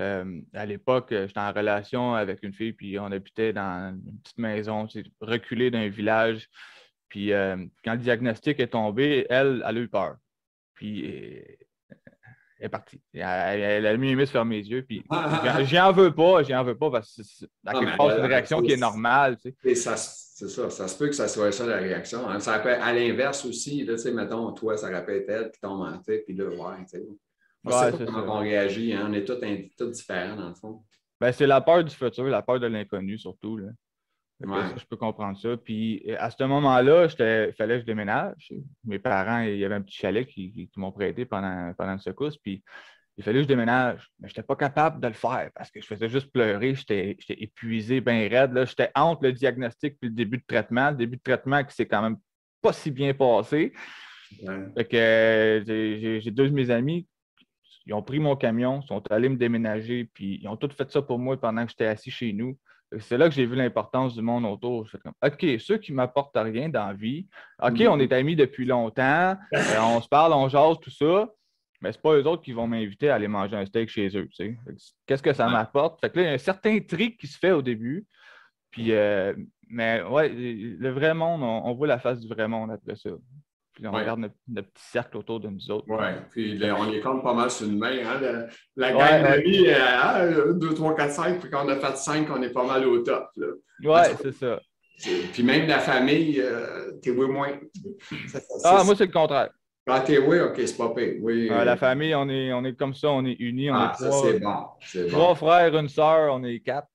[0.00, 4.18] Euh, à l'époque, euh, j'étais en relation avec une fille, puis on habitait dans une
[4.20, 4.88] petite maison
[5.20, 6.48] reculée d'un village.
[7.08, 10.16] Puis euh, quand le diagnostic est tombé, elle, elle a eu peur.
[10.74, 13.00] Puis elle est partie.
[13.12, 14.82] Elle, a mis de fermer les yeux.
[14.82, 15.04] Puis
[15.64, 19.36] j'en veux pas, j'en veux pas parce que c'est une réaction qui est normale.
[19.42, 22.28] c'est ça, ça se peut que ça soit ça la réaction.
[22.28, 22.40] Hein.
[22.40, 26.24] Ça peut, à l'inverse aussi, là, mettons, toi, ça rappelle elle qui tombe en tête,
[26.24, 27.06] puis là, ouais, tu sais.
[27.64, 28.92] On sait pas comment on réagit.
[28.92, 29.06] Hein.
[29.08, 30.82] On est tous, différents, dans le fond.
[31.20, 33.58] Ben, c'est la peur du futur, la peur de l'inconnu, surtout.
[33.58, 33.68] Là.
[34.40, 35.56] je peux comprendre ça.
[35.56, 38.52] Puis à ce moment-là, il fallait que je déménage.
[38.84, 42.38] Mes parents, il y avait un petit chalet qui, m'ont prêté pendant, pendant une secousse.
[42.38, 42.62] Puis
[43.18, 44.08] il fallait que je déménage.
[44.18, 46.74] Mais je n'étais pas capable de le faire parce que je faisais juste pleurer.
[46.74, 48.64] J'étais épuisé, bien raide.
[48.66, 50.90] J'étais entre le diagnostic et le début de traitement.
[50.90, 52.16] Le début de traitement qui s'est quand même
[52.62, 53.74] pas si bien passé.
[54.38, 57.06] que j'ai deux de mes amis
[57.86, 61.02] ils ont pris mon camion, sont allés me déménager, puis ils ont tout fait ça
[61.02, 62.56] pour moi pendant que j'étais assis chez nous.
[62.98, 64.86] C'est là que j'ai vu l'importance du monde autour.
[64.86, 67.28] Je comme, OK, ceux qui ne m'apportent rien dans la vie,
[67.62, 67.88] OK, mm-hmm.
[67.88, 71.28] on est amis depuis longtemps, euh, on se parle, on jase, tout ça,
[71.80, 74.08] mais ce n'est pas eux autres qui vont m'inviter à aller manger un steak chez
[74.16, 74.28] eux.
[75.06, 76.00] Qu'est-ce que ça m'apporte?
[76.00, 78.06] Fait que là, il y a un certain tri qui se fait au début.
[78.70, 79.34] Puis, euh,
[79.68, 83.10] mais ouais, le vrai monde, on, voit la face du vrai monde après ça
[83.84, 85.86] on regarde notre, petit cercle autour de nous autres.
[85.88, 87.98] Oui, puis on les compte pas mal sur une main.
[88.04, 88.46] Hein?
[88.76, 89.66] La, gang d'amis,
[90.58, 92.98] 2, 3, 4, 5, puis quand on a fait 5, on est pas mal au
[92.98, 93.28] top.
[93.36, 94.60] Oui, c'est ça.
[95.32, 97.52] Puis même la famille, euh, t'es moins.
[98.64, 99.50] ah, moi, c'est le contraire.
[99.88, 101.14] Ah, oui, OK, c'est pas pire.
[101.20, 103.70] Oui, la famille, on est, on est comme ça, on est unis.
[103.70, 105.08] On ah, est ça, c'est bon.
[105.08, 106.86] Trois frères, une sœur, on est quatre.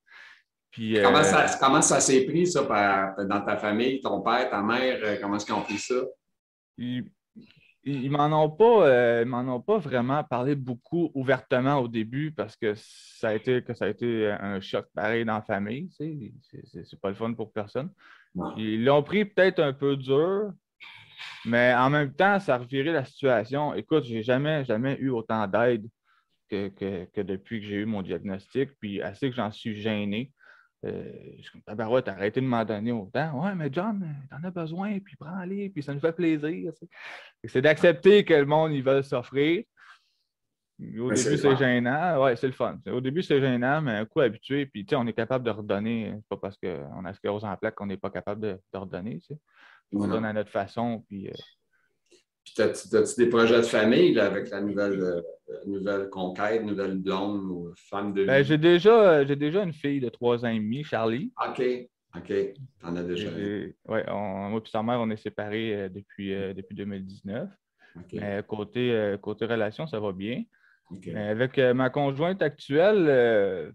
[0.72, 2.62] Puis, comment, ça, comment ça s'est pris, ça,
[3.18, 5.96] dans ta famille, ton père, ta mère, comment est-ce qu'ils ont pris ça?
[6.78, 12.56] Ils m'en ont pas, euh, m'en ont pas vraiment parlé beaucoup ouvertement au début parce
[12.56, 15.90] que ça a été que ça a été un choc pareil dans la famille.
[15.98, 17.92] Tu sais, c'est pas le fun pour personne.
[18.58, 20.52] Ils l'ont pris peut-être un peu dur,
[21.46, 23.74] mais en même temps, ça a reviré la situation.
[23.74, 25.88] Écoute, j'ai jamais, jamais eu autant d'aide
[26.50, 30.32] que, que, depuis que j'ai eu mon diagnostic, puis assez que j'en suis gêné.
[30.84, 33.44] Euh, je suis comme, tabarouette, arrêtez de m'en donner autant.
[33.44, 36.72] Ouais, mais John, t'en as besoin, puis prends-les, puis ça nous fait plaisir.
[37.44, 39.64] C'est d'accepter que le monde, ils veulent s'offrir.
[40.80, 42.22] Au début, c'est gênant.
[42.22, 42.78] Ouais, c'est le fun.
[42.88, 46.12] Au début, c'est gênant, mais un coup habitué, puis on est capable de redonner.
[46.14, 49.20] C'est pas parce qu'on a sclérose en plaque qu'on n'est pas capable de, redonner.
[49.94, 51.30] On donne à notre façon, puis.
[51.30, 51.34] Euh,
[52.46, 55.22] puis, as-tu des projets de famille avec la nouvelle, euh,
[55.66, 60.10] nouvelle conquête, nouvelle blonde ou femme de ben, j'ai, déjà, j'ai déjà une fille de
[60.10, 61.32] trois ans et demi, Charlie.
[61.48, 61.64] OK.
[62.16, 62.34] OK.
[62.80, 63.30] T'en as déjà
[63.88, 67.50] Oui, moi et sa mère, on est séparés euh, depuis, euh, depuis 2019.
[68.48, 70.44] côté, côté relation, ça va bien.
[71.16, 73.74] avec ma conjointe actuelle,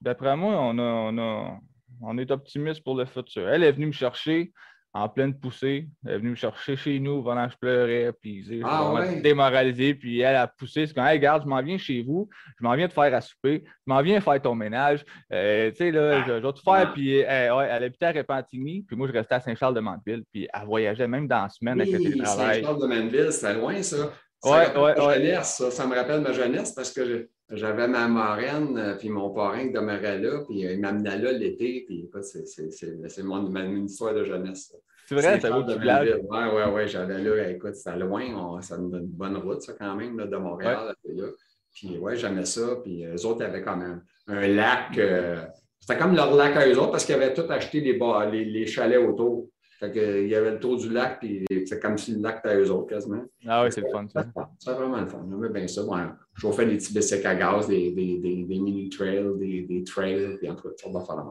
[0.00, 1.60] d'après moi, on, on,
[2.02, 3.48] on est optimiste pour le futur.
[3.48, 4.52] Elle est venue me chercher
[4.92, 5.88] en pleine poussée.
[6.04, 9.20] Elle est venue me chercher chez nous pendant que je pleurais, puis je ah, ouais.
[9.20, 10.86] démoralisé, puis elle a poussé.
[10.86, 13.20] C'est comme, hey, regarde, je m'en viens chez vous, je m'en viens te faire à
[13.20, 15.04] souper, je m'en viens faire ton ménage.
[15.32, 16.92] Euh, tu sais, là, je, vais te faire, ah.
[16.92, 21.08] puis ouais, elle habitait à Repentigny, puis moi, je restais à Saint-Charles-de-Mandeville, puis elle voyageait
[21.08, 22.60] même dans la semaine avec le télétravail.
[22.60, 24.12] Saint-Charles-de-Mandeville, c'était loin, ça.
[24.42, 24.94] Ça, ouais.
[24.96, 25.70] Jeunesse, ça.
[25.70, 29.72] ça me rappelle ma jeunesse parce que j'avais ma marraine, euh, puis mon parrain qui
[29.72, 34.74] demeurait là, puis il m'amenait là l'été, puis c'est mon, mon histoire de jeunesse.
[35.06, 36.08] C'est vrai, c'est beau du village.
[36.22, 36.88] Oui, oui, oui.
[36.88, 38.60] J'avais là, écoute, c'était loin.
[38.62, 40.94] ça nous donne une bonne route, ça, quand même, là, de Montréal.
[41.04, 41.24] Là.
[41.74, 42.76] Puis, ouais, j'aimais ça.
[42.82, 44.96] Puis, eux autres avaient quand même un lac.
[44.96, 45.44] Euh,
[45.80, 47.98] c'était comme leur lac à eux autres parce qu'ils avaient tout acheté les,
[48.30, 49.48] les, les chalets autour.
[49.80, 52.40] Fait que, il y avait le tour du lac, puis c'est comme si le lac
[52.40, 53.24] était à eux autres quasiment.
[53.48, 54.26] Ah oui, c'est le fun, ça.
[54.58, 55.26] C'est vraiment le fun.
[55.26, 55.82] J'aimais bien ça.
[55.84, 55.96] Bon,
[56.34, 60.36] je chauffais des petits bicycles à gaz, des, des, des, des mini-trails, des, des trails,
[60.36, 61.24] puis en tout cas, ça va faire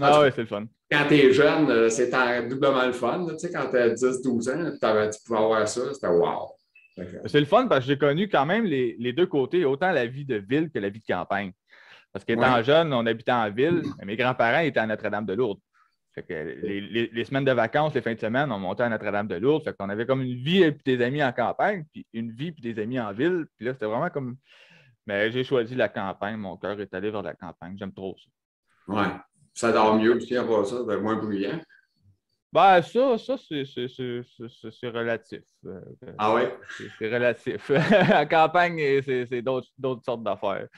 [0.00, 0.64] Ah oui, c'est le fun.
[0.90, 2.10] Quand tu es jeune, euh, c'est
[2.48, 3.24] doublement le fun.
[3.30, 6.48] Tu sais, quand tu as 10-12 ans, tu pouvais avoir ça, c'était wow.
[7.26, 10.06] C'est le fun parce que j'ai connu quand même les, les, deux côtés, autant la
[10.06, 11.52] vie de ville que la vie de campagne.
[12.12, 15.60] Parce qu'étant jeune, on habitait en ville, mais mes grands-parents étaient à Notre-Dame-de-Lourdes
[16.16, 19.64] les, semaines de vacances, les fins de semaine, on montait à Notre-Dame-de-Lourdes.
[19.64, 22.72] Fait qu'on avait comme une vie et des amis en campagne, puis une vie et
[22.72, 23.46] des amis en ville.
[23.56, 24.36] Puis là, c'était vraiment comme.
[25.06, 26.36] Mais j'ai choisi la campagne.
[26.36, 27.76] Mon cœur est allé vers la campagne.
[27.78, 28.30] J'aime trop ça.
[28.88, 29.04] Oui.
[29.54, 31.60] Ça dort mieux aussi avoir ça, c'est moins bruyant.
[32.52, 35.42] Ben, ça, ça c'est relatif.
[35.66, 35.80] Euh,
[36.18, 36.42] ah oui?
[36.98, 37.68] C'est relatif.
[38.10, 40.68] la campagne, c'est d'autres sortes d'affaires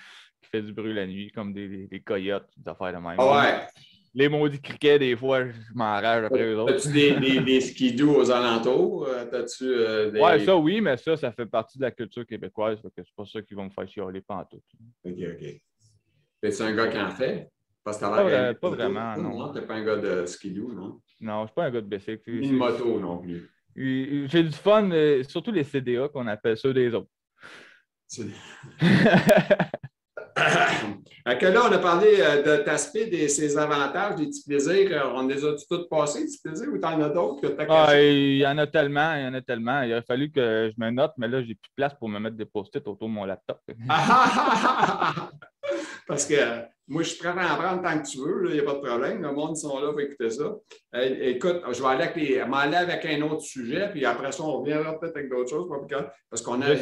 [0.40, 3.16] qui fait du bruit la nuit, comme des, des coyotes, des affaires de même.
[3.18, 3.66] Ah ouais
[4.14, 6.74] les maudits criquets, des fois, je m'enrage après eux autres.
[6.74, 9.06] As-tu des, des, des skidoo aux alentours?
[9.08, 10.20] Euh, as-tu euh, des...
[10.20, 12.78] Ouais, ça, oui, mais ça, ça fait partie de la culture québécoise.
[12.96, 14.62] C'est pas ça qui va me faire chialer tout.
[15.04, 15.60] OK, OK.
[16.42, 17.50] Es-tu un gars qui en fait?
[17.82, 19.38] Parce que pas, pas vraiment, non.
[19.38, 21.00] Non, t'es pas un gars de skidoo, non?
[21.20, 22.30] Non, je suis pas un gars de bicycle.
[22.30, 23.50] Ni une moto non plus.
[23.76, 27.10] J'ai du fun, euh, surtout les CDA qu'on appelle ceux des autres.
[30.34, 34.90] que là, on a parlé euh, de t'aspect de ses avantages, des petits plaisirs.
[34.92, 38.00] Euh, on les a tous passés, des petits plaisirs, ou t'en as d'autres que ah,
[38.00, 39.82] Il y en a tellement, il y en a tellement.
[39.82, 42.18] Il a fallu que je me note, mais là, j'ai plus de place pour me
[42.18, 43.60] mettre des post-it autour de mon laptop.
[46.06, 46.34] Parce que
[46.86, 48.74] moi, je suis prêt à en prendre tant que tu veux, il n'y a pas
[48.74, 49.22] de problème.
[49.22, 50.54] Le monde sont là pour écouter ça.
[50.92, 55.16] écoute, je vais aller avec, avec un autre sujet, puis après ça, on reviendra peut-être
[55.16, 55.66] avec d'autres choses.
[56.28, 56.74] Parce qu'on a.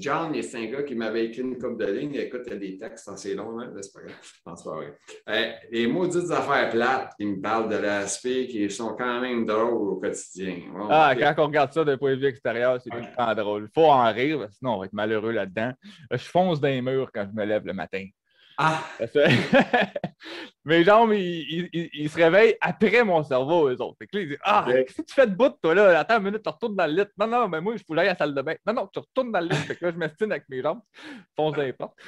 [0.00, 2.14] John, c'est un gars qui m'avait écrit une coupe de lignes.
[2.14, 3.72] Écoute, il y a des textes assez longs, hein?
[3.80, 4.16] c'est pas grave.
[4.44, 4.96] pense pas vrai.
[5.28, 9.88] Euh, les maudites affaires plates qui me parlent de l'aspect qui sont quand même drôles
[9.88, 10.56] au quotidien.
[10.90, 13.68] ah, quand on regarde ça d'un point de vue extérieur, c'est tout le temps drôle.
[13.68, 15.72] Il faut en rire, sinon on va être malheureux là-dedans.
[16.10, 18.06] Je fonce dans les murs quand je me lève le matin.
[18.58, 18.82] Ah!
[20.64, 23.98] Mes jambes, ils, se réveillent après mon cerveau, eux autres.
[23.98, 26.00] Fait que là, ils disent Ah, qu'est-ce que tu fais de bout, toi, là?
[26.00, 27.08] Attends une minute, tu retournes dans le lit.
[27.18, 28.54] Non, non, mais moi, que j'aille à la salle de bain.
[28.66, 29.56] Non, non, tu retournes dans le lit.
[29.56, 30.80] Fait que là, je m'estime avec mes jambes,
[31.36, 31.98] fonce portes.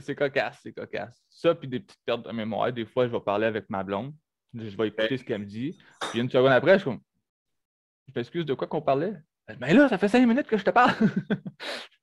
[0.00, 1.22] C'est cocasse, c'est cocasse.
[1.28, 2.72] Ça, puis des petites pertes de mémoire.
[2.72, 4.12] Des fois, je vais parler avec ma blonde.
[4.52, 5.78] Je vais écouter ce qu'elle me dit.
[6.10, 7.00] Puis une seconde après, je suis comme
[8.08, 9.14] Je m'excuse de quoi qu'on parlait?
[9.58, 10.94] Ben là, ça fait cinq minutes que je te parle.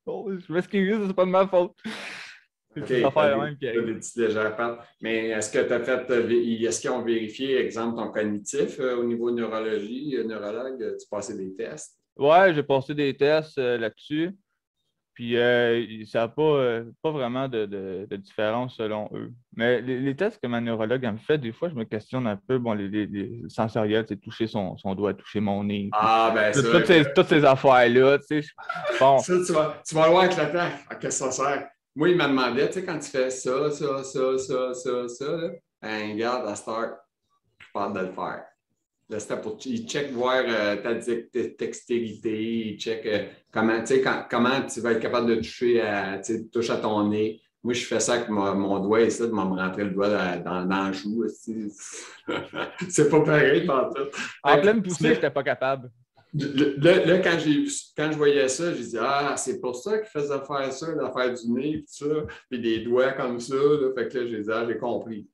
[0.05, 1.75] oh, je m'excuse, c'est pas de ma faute.
[2.77, 2.91] OK.
[5.01, 9.03] Mais est-ce que tu as fait, est-ce qu'ils ont vérifié, exemple, ton cognitif euh, au
[9.03, 11.97] niveau neurologie, euh, neurologue, tu passais des tests?
[12.15, 14.35] Ouais, j'ai passé des tests là-dessus.
[15.17, 19.33] Puis euh, ça n'a pas, euh, pas vraiment de, différence selon eux.
[19.55, 22.59] Mais les, tests que ma neurologue me fait, des fois, je me questionne un peu.
[22.59, 25.89] Bon, les, les, sensoriels, c'est toucher son, doigt, toucher mon nez.
[25.91, 26.61] Ah, ben ça.
[26.61, 28.47] Toutes, ces, toutes ces affaires-là, tu sais.
[28.99, 29.17] Bon.
[29.17, 30.73] Ça, tu vas, tu vas loin avec la tête.
[30.87, 31.67] À qu'est-ce que ça sert?
[31.97, 35.25] Moi, il m'a demandé, tu sais, quand tu fais ça, ça, ça, ça, ça, ça,
[35.25, 35.49] là,
[35.81, 36.91] ben, regarde, à start,
[37.57, 38.43] je parle de le faire.
[39.09, 43.83] Là, c'était pour, il check voir euh, ta dextérité, il check euh, comment,
[44.29, 46.21] comment tu vas être capable de toucher à,
[46.53, 47.41] touche à ton nez.
[47.63, 50.65] Moi, je fais ça avec mon, doigt et ça, de me rentrer le doigt dans,
[50.65, 51.25] dans, le chou.
[52.89, 54.03] c'est pas pareil, par tout.
[54.43, 55.89] En pleine poussée, je n'étais pas capable.
[56.33, 57.37] Là, quand,
[57.95, 61.33] quand je voyais ça, j'ai dit Ah, c'est pour ça qu'il faisait faire ça, l'affaire
[61.33, 62.05] du nez, puis ça,
[62.49, 63.55] puis des doigts comme ça.
[63.55, 63.91] Là.
[63.95, 65.27] Fait que là, j'ai dit Ah, j'ai compris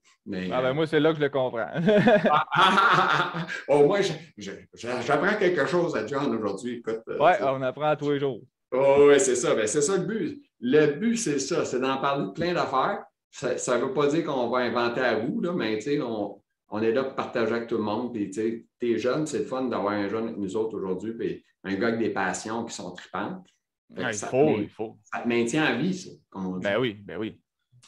[0.51, 1.67] ah ben moi, c'est là que je le comprends.
[3.67, 3.99] Au moins,
[4.37, 6.81] j'apprends quelque chose à John aujourd'hui.
[6.87, 8.39] Euh, oui, on apprend tous les jours.
[8.71, 9.53] Oh, oui, c'est ça.
[9.53, 10.41] Ben, c'est ça le but.
[10.61, 13.03] Le but, c'est ça, c'est d'en parler de plein d'affaires.
[13.31, 16.39] Ça ne veut pas dire qu'on va inventer à vous, là, mais on,
[16.73, 18.11] on est là pour partager avec tout le monde.
[18.11, 21.45] Puis, tu es jeune, c'est le fun d'avoir un jeune avec nous autres aujourd'hui, puis
[21.63, 23.47] un gars avec des passions qui sont tripantes.
[23.95, 24.97] il faut, il faut.
[25.03, 26.63] Ça te maintient en vie, ça, comme on dit.
[26.63, 27.39] Ben oui, ben oui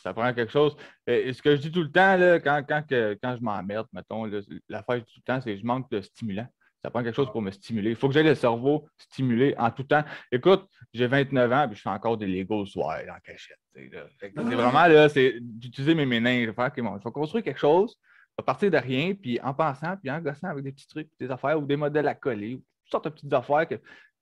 [0.04, 0.76] ça prend quelque chose.
[1.08, 4.26] Et, ce que je dis tout le temps, là, quand, quand, quand je m'emmerde, mettons,
[4.70, 6.46] l'affaire tout le temps, c'est que je manque de stimulant.
[6.84, 7.92] Ça prend quelque chose pour me stimuler.
[7.92, 10.04] Il faut que j'aie le cerveau stimulé en tout temps.
[10.32, 13.58] Écoute, j'ai 29 ans et je fais encore des Lego le soir en cachette.
[13.74, 16.52] C'est vraiment là, c'est d'utiliser mes méninges.
[16.52, 17.98] Faire, je vais construire quelque chose
[18.38, 21.32] à partir de rien, puis en pensant, puis en gossant avec des petits trucs, des
[21.32, 23.76] affaires ou des modèles à coller, ou toutes sortes de petites affaires que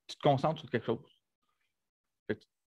[0.06, 1.00] tu te concentres sur quelque chose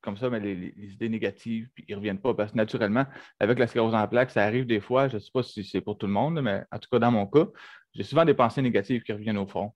[0.05, 2.35] comme ça, mais les, idées négatives, puis ils ne reviennent pas.
[2.35, 3.07] Parce que naturellement,
[3.41, 5.81] avec la sclérose en plaques, ça arrive des fois, je ne sais pas si c'est
[5.81, 7.47] pour tout le monde, mais en tout cas, dans mon cas,
[7.95, 9.73] j'ai souvent des pensées négatives qui reviennent au fond.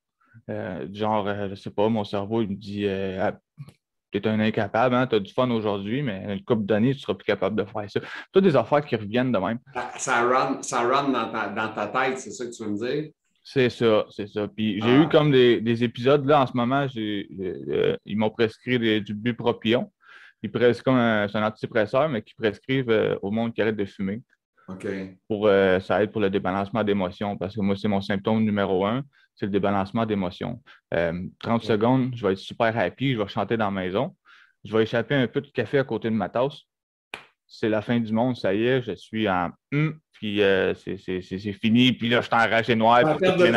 [0.51, 3.33] Euh, genre, euh, je ne sais pas, mon cerveau, il me dit euh,
[4.11, 6.99] Tu es un incapable, hein, tu as du fun aujourd'hui, mais une couple d'années, tu
[6.99, 8.01] ne seras plus capable de faire ça.
[8.33, 9.59] Toutes des affaires qui reviennent de même.
[9.97, 13.11] Ça, run, ça run dans, ta, tête, c'est ça que tu veux me dire?
[13.43, 14.47] C'est ça, c'est ça.
[14.49, 15.03] Puis j'ai ah.
[15.03, 19.91] eu comme des, épisodes, là, en ce moment, ils m'ont prescrit du bupropion
[20.43, 24.23] c'est comme un, un, antidépresseur, mais qui prescrivent euh, au monde qui arrête de fumer.
[24.69, 24.87] OK.
[25.27, 28.85] Pour, euh, ça aide pour le débalancement d'émotions, parce que moi, c'est mon symptôme numéro
[28.87, 29.03] un,
[29.39, 30.61] c'est le débalancement d'émotions.
[30.91, 34.17] 30 euh, secondes, je vais être super happy, je vais chanter dans la maison.
[34.65, 36.63] Je vais échapper un peu de café à côté de ma tasse
[37.49, 41.53] c'est la fin du monde, ça y est, je suis en hum, puis euh, c'est
[41.53, 43.03] fini, puis là, je suis enragé noir.
[43.05, 43.51] Ma perte de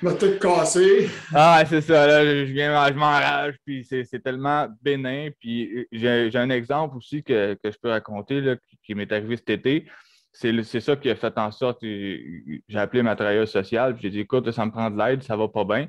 [0.00, 1.10] m'a tout cassé.
[1.34, 5.28] Ah, c'est ça, là, je viens, je m'enrage, puis c'est tellement bénin.
[5.38, 9.50] Puis euh, j'ai un exemple aussi que, je peux raconter, là, qui, m'est arrivé cet
[9.50, 9.86] été.
[10.32, 14.20] C'est ça qui a fait en sorte, j'ai appelé ma travailleuse sociale, puis j'ai dit,
[14.20, 15.88] écoute, ça me prend de l'aide, ça va pas bien.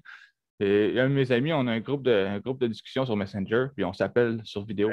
[0.59, 3.67] Et un de mes amis, on a un groupe de, groupe de discussion sur Messenger,
[3.75, 4.89] puis on s'appelle sur vidéo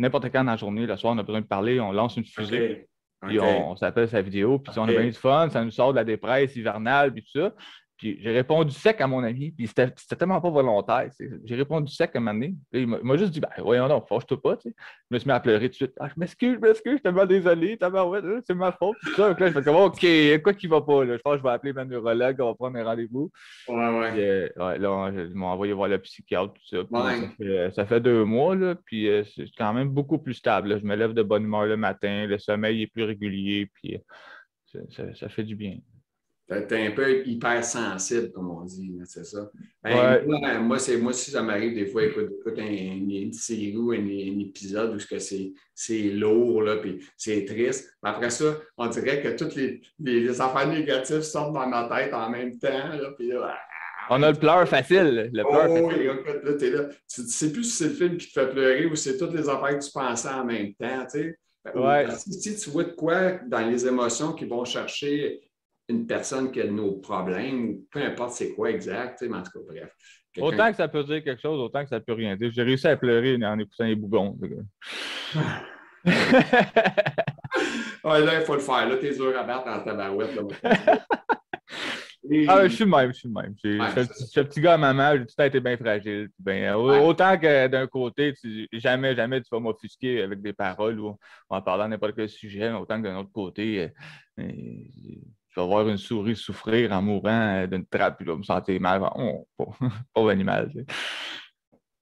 [0.00, 2.24] n'importe quand dans la journée, le soir, on a besoin de parler, on lance une
[2.24, 2.88] fusée.
[3.26, 5.96] Puis on, s'appelle sa vidéo, puis on a bien du fun, ça nous sort de
[5.96, 7.54] la dépresse hivernale, puis tout ça.
[8.00, 11.10] Puis j'ai répondu sec à mon ami, puis c'était tellement pas volontaire.
[11.44, 12.54] J'ai répondu sec à un moment donné.
[12.72, 14.56] Il m'a juste dit, ben voyons donc, fâche-toi pas.
[14.64, 14.70] Je
[15.10, 15.92] me suis mis à pleurer tout de suite.
[16.00, 18.96] Ah, je m'excuse, je m'excuse, je suis tellement désolé, ouais, c'est ma faute.
[19.02, 19.28] Tout ça.
[19.28, 21.04] Donc là, je fais comme, OK, quoi qui va pas?
[21.04, 21.18] Là?
[21.18, 23.30] Je pense que je vais appeler ma neurologue, on va prendre un rendez-vous.
[23.68, 24.12] Ouais, ouais.
[24.16, 26.78] Euh, ouais là, ils m'ont envoyé voir le psychiatre, tout ça.
[26.90, 27.70] Ouais.
[27.72, 30.80] Ça, fait, deux mois, là, puis euh, c'est quand même beaucoup plus stable.
[30.80, 33.96] Je me lève de bonne humeur le matin, le sommeil est plus régulier, puis
[34.74, 35.76] euh, ça, ça fait du bien.
[36.50, 39.48] Tu es un peu hypersensible, comme on dit, c'est ça.
[39.84, 43.92] Ben, moi, moi, moi, si ça m'arrive des fois, écoute, écoute un, une série ou
[43.92, 44.04] un,
[44.40, 45.18] épisode où
[45.74, 47.96] c'est lourd, là, puis c'est triste.
[48.02, 52.28] Après ça, on dirait que toutes les, les, affaires négatives sortent dans ma tête en
[52.30, 52.68] même temps.
[52.68, 53.56] Là, puis ah,
[54.10, 55.30] on a le pleur facile.
[55.32, 56.02] Le pleur oh, facile.
[56.02, 56.88] écoute, là, es là.
[57.08, 59.34] Tu ne sais plus si c'est le film qui te fait pleurer ou c'est toutes
[59.34, 61.06] les affaires que tu pensais en même temps.
[61.12, 61.38] Tu sais.
[61.76, 62.06] Ouais.
[62.16, 65.40] Si tu vois de quoi dans les émotions qui vont chercher
[65.90, 69.60] une personne qui a nos problèmes, peu importe c'est quoi exact, mais en tout cas,
[69.68, 69.94] bref.
[70.38, 72.50] Autant que ça peut dire quelque chose, autant que ça peut rien dire.
[72.52, 74.38] J'ai réussi à pleurer en écoutant les bougons.
[76.04, 76.14] ouais,
[78.04, 78.88] là, il faut le faire.
[78.88, 80.38] Là, t'es dur à battre en tabarouette.
[82.46, 83.54] Ah, je suis le même, je suis le même.
[83.64, 86.28] Je suis un petit gars à maman, j'ai tout le été bien fragile.
[86.38, 88.34] Ben, Autant que d'un côté,
[88.72, 91.16] jamais, jamais tu vas m'offusquer avec des paroles ou
[91.48, 93.90] en parlant n'importe quel sujet, autant que d'un autre côté,
[94.38, 94.48] euh,
[95.50, 98.42] je vais voir une souris souffrir en mourant euh, d'une trappe, puis je vais me
[98.42, 99.02] sentir mal.
[99.16, 99.46] Oh,
[100.14, 100.70] pauvre, animal.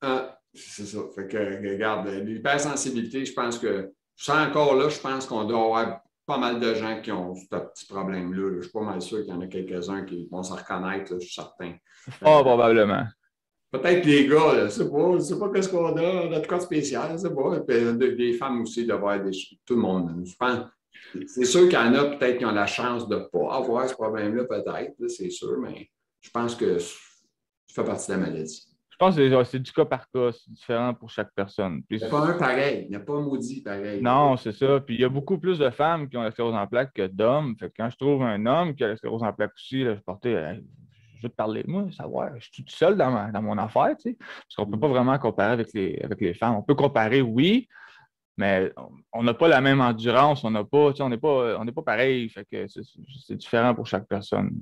[0.03, 0.99] Ah, c'est ça.
[1.15, 6.01] Fait que, regarde, l'hypersensibilité, je pense que, ça encore là, je pense qu'on doit avoir
[6.27, 8.57] pas mal de gens qui ont ce petit problème-là.
[8.57, 11.21] Je suis pas mal sûr qu'il y en a quelques-uns qui vont se reconnaître, je
[11.21, 11.75] suis certain.
[12.23, 13.05] Oh, probablement.
[13.71, 17.61] peut-être les gars, c'est pas, c'est pas qu'est-ce qu'on a, quoi de spécial, c'est pas.
[17.61, 19.31] Puis, les femmes aussi, d'avoir des.
[19.65, 20.23] Tout le monde.
[20.23, 20.67] Je pense.
[21.27, 23.89] C'est sûr qu'il y en a peut-être qui ont la chance de ne pas avoir
[23.89, 25.89] ce problème-là, peut-être, c'est sûr, mais
[26.21, 26.95] je pense que ça
[27.75, 28.65] fait partie de la maladie.
[28.91, 31.83] Je pense que c'est du cas par cas, c'est différent pour chaque personne.
[31.89, 34.03] il n'y a pas un pareil, il n'y a pas un maudit pareil.
[34.03, 34.81] Non, c'est ça.
[34.81, 37.07] Puis il y a beaucoup plus de femmes qui ont la sclérose en plaques que
[37.07, 37.55] d'hommes.
[37.61, 39.93] Fait que quand je trouve un homme qui a la sclérose en plaques aussi, je
[40.05, 40.61] portais
[41.19, 43.97] je veux te parler de moi, savoir, je suis tout seul dans, dans mon affaire,
[43.97, 46.57] tu sais, parce qu'on ne peut pas vraiment comparer avec les, avec les femmes.
[46.57, 47.69] On peut comparer, oui,
[48.39, 48.73] mais
[49.13, 52.29] on n'a pas la même endurance, on n'a pas, n'est pas, on n'est pas pareil,
[52.29, 54.53] fait que c'est différent pour chaque personne.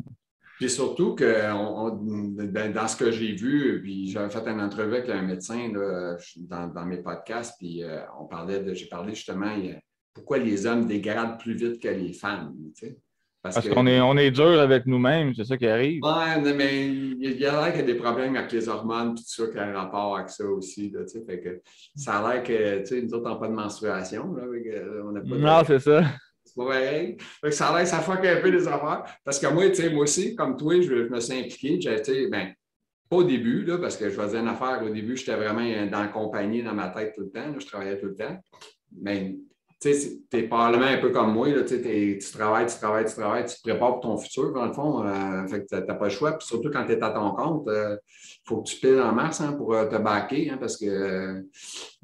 [0.59, 5.21] Puis surtout que dans ce que j'ai vu, puis j'avais fait une entrevue avec un
[5.21, 5.71] médecin
[6.39, 9.55] dans, mes podcasts, puis euh, on parlait de, j'ai parlé justement
[10.15, 12.55] pourquoi les hommes dégradent plus vite que les femmes.
[13.55, 16.01] Parce, qu'on est, on est dur avec nous-mêmes, c'est ça qui arrive.
[16.03, 19.25] Oui, mais il y a l'air qu'il y a des problèmes avec les hormones, tout
[19.27, 20.91] ça, qui a un rapport avec ça aussi.
[20.91, 21.61] Là, fait que
[21.95, 24.35] ça a l'air que, nous autres, on n'a pas de menstruation.
[24.35, 26.05] Là, euh, on pas non, c'est ça.
[26.45, 27.17] C'est pas pareil.
[27.41, 29.05] Fait que ça a l'air que ça fuck un peu les affaires.
[29.25, 31.81] Parce que moi, moi aussi, comme toi, je, me suis impliqué.
[31.81, 32.53] J'ai ben,
[33.09, 34.83] pas au début, là, parce que je faisais une affaire.
[34.85, 37.55] Au début, j'étais vraiment dans la compagnie, dans ma tête tout le temps.
[37.59, 38.39] je travaillais tout le temps.
[39.01, 39.37] Mais
[39.81, 39.91] tu
[40.33, 43.63] es probablement un peu comme moi, là, tu travailles, tu travailles, tu travailles, tu te
[43.63, 45.07] prépares pour ton futur, dans le fond.
[45.07, 46.33] Euh, fait que tu n'as pas le choix.
[46.33, 47.97] Puis surtout quand tu es à ton compte, il euh,
[48.47, 51.45] faut que tu piles en masse hein, pour euh, te baquer, hein, parce que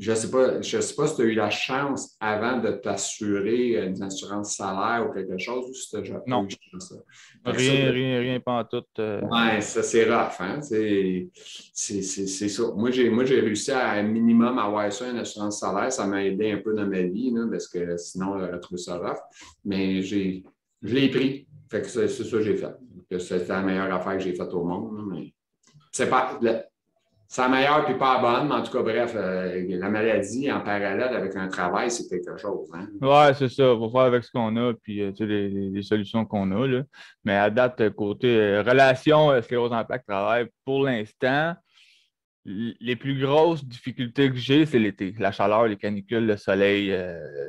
[0.03, 2.73] je ne sais, pas, je sais pas si tu as eu la chance avant de
[2.73, 6.45] t'assurer une assurance salaire ou quelque chose, ou si tu as déjà non.
[6.45, 6.97] eu ça.
[7.45, 8.83] Rien, rien, rien, pas en tout.
[8.99, 10.41] Oui, ça, c'est rough.
[10.41, 10.61] Hein?
[10.61, 11.29] C'est
[12.49, 12.63] ça.
[12.75, 15.93] Moi, j'ai réussi à un minimum avoir ça, une assurance salaire.
[15.93, 18.99] Ça m'a aidé un peu dans ma vie, là, parce que sinon, j'aurais trouvé ça
[18.99, 19.21] rough.
[19.65, 20.43] Mais je
[20.83, 21.47] l'ai pris.
[21.71, 22.75] Fait que c'est ça que j'ai fait.
[23.21, 25.07] C'est la meilleure affaire que j'ai faite au monde.
[25.13, 25.33] mais
[25.93, 26.41] c'est pas.
[27.41, 31.15] La meilleure puis pas bonne, mais en tout cas, bref, euh, la maladie en parallèle
[31.15, 32.69] avec un travail, c'est quelque chose.
[32.75, 32.89] Hein?
[33.01, 33.73] Oui, c'est ça.
[33.73, 36.67] Il faut faire avec ce qu'on a, puis euh, les, solutions qu'on a.
[36.67, 36.83] Là.
[37.25, 41.55] Mais à date, côté euh, relation sclérose en plaques, travail, pour l'instant,
[42.45, 45.15] les plus grosses difficultés que j'ai, c'est l'été.
[45.19, 46.93] La chaleur, les canicules, le soleil,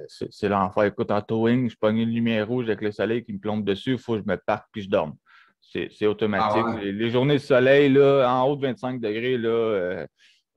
[0.07, 0.84] c'est l'enfer.
[0.84, 3.93] Écoute, en towing, je pogne une lumière rouge avec le soleil qui me plombe dessus,
[3.93, 5.15] il faut que je me parque puis je dorme.
[5.74, 6.63] C'est automatique.
[6.65, 10.07] Ah les, journées de soleil, là, en haut de 25 degrés, là, euh,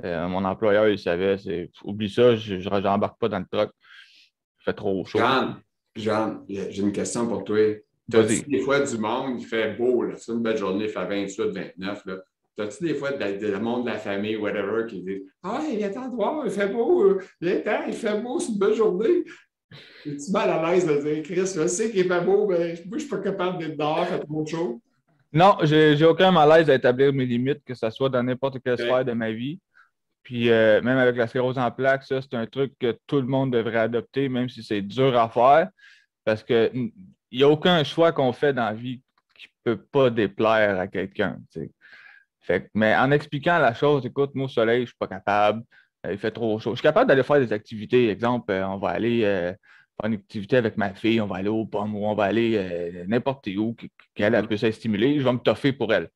[0.04, 1.36] euh, mon employeur, il savait,
[1.84, 3.70] oublie ça, je n'embarque pas dans le truck.
[4.60, 5.18] Il fait trop chaud.
[5.96, 7.56] Jean, j'ai une question pour toi.
[8.10, 11.06] Tu as des fois du monde, il fait beau, c'est une belle journée, il fait
[11.06, 12.04] 28, 29.
[12.56, 16.08] T'as-tu des fois le monde de la famille, whatever, qui dit Ah, il est temps
[16.08, 19.24] de voir, il fait beau, il est temps, il fait beau, c'est une belle journée.
[20.06, 22.94] Es-tu mal à l'aise de dire Chris, je sais qu'il fait beau, mais moi, je
[22.94, 24.80] ne suis pas capable d'être dehors, il fait trop chaud.
[25.36, 29.04] Non, j'ai aucun malaise à établir mes limites, que ce soit dans n'importe quelle sphère
[29.04, 29.60] de ma vie.
[30.22, 33.26] Puis euh, même avec la sclérose en plaques, ça, c'est un truc que tout le
[33.26, 35.68] monde devrait adopter, même si c'est dur à faire,
[36.24, 36.90] parce qu'il
[37.30, 39.02] n'y a aucun choix qu'on fait dans la vie
[39.34, 41.36] qui ne peut pas déplaire à quelqu'un.
[42.72, 45.64] mais en expliquant la chose, écoute, moi, au soleil, je ne suis pas capable,
[46.06, 46.70] euh, il fait trop chaud.
[46.70, 48.08] Je suis capable d'aller faire des activités.
[48.08, 49.52] Exemple, euh, on va aller
[50.00, 52.56] faire une activité avec ma fille, on va aller au pommes ou on va aller
[52.56, 53.76] euh, n'importe où
[54.14, 56.10] qu'elle a pu s'être stimulée, je vais me toffer pour elle.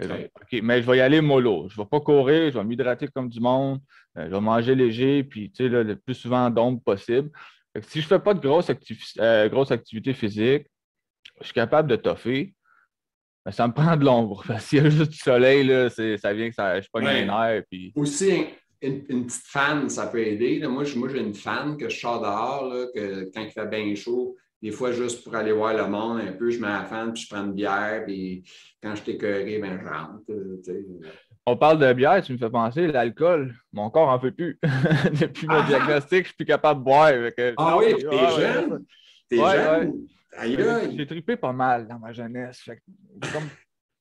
[0.00, 1.68] mais je vais y aller mollo.
[1.68, 3.80] Je ne vais pas courir, je vais m'hydrater comme du monde,
[4.18, 7.30] euh, je vais manger léger, puis le plus souvent d'ombre possible.
[7.82, 8.70] si je ne fais pas de grosse,
[9.18, 10.66] euh, grosse, activité physique,
[11.40, 12.54] je suis capable de toffer.
[13.44, 14.44] Mais ça me prend de l'ombre.
[14.60, 17.20] S'il y a juste du soleil, là, ça vient que ça, je pas ouais.
[17.20, 17.64] les nerfs.
[17.70, 17.92] Puis...
[17.96, 18.46] Aussi,
[18.82, 20.66] une, petite fan, ça peut aider.
[20.66, 24.70] Moi, j'ai une fan que je sors dehors, que quand il fait bien chaud, des
[24.70, 27.28] fois, juste pour aller voir le monde un peu, je mets la fan, puis je
[27.28, 28.42] prends une bière, puis
[28.82, 30.22] quand je t'écœuré, ben, je rentre.
[31.44, 34.58] On parle de bière, tu me fais penser, l'alcool, mon corps en fait plus.
[35.20, 35.66] Depuis mon ah!
[35.68, 37.12] diagnostic, je suis plus capable de boire.
[37.56, 38.84] ah oui, t'es jeune.
[39.28, 40.96] T'es jeune.
[40.96, 42.68] J'ai trippé pas mal dans ma jeunesse.
[43.32, 43.48] comme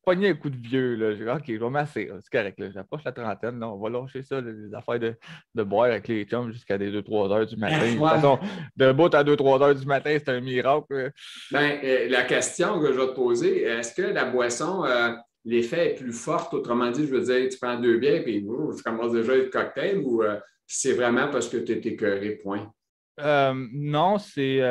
[0.06, 0.96] pogné un coup de vieux.
[0.96, 1.16] Là.
[1.16, 2.20] J'ai OK, je vais m'asseoir.
[2.22, 2.62] C'est correct.
[2.74, 3.62] J'approche la trentaine.
[3.64, 5.16] on va lâcher ça, les affaires de,
[5.56, 7.86] de boire avec les chums jusqu'à des 2-3 heures du matin.
[7.86, 8.40] De toute façon,
[8.76, 11.12] de bout à 2-3 heures du matin, c'est un miracle.
[11.52, 15.92] Ben, euh, la question que je vais te poser, est-ce que la boisson, euh, l'effet
[15.92, 16.50] est plus fort?
[16.54, 19.98] Autrement dit, je veux dire, tu prends deux bières et tu commences déjà le cocktail
[19.98, 22.72] ou euh, c'est vraiment parce que tu es écœuré, point?
[23.18, 24.62] non, c'est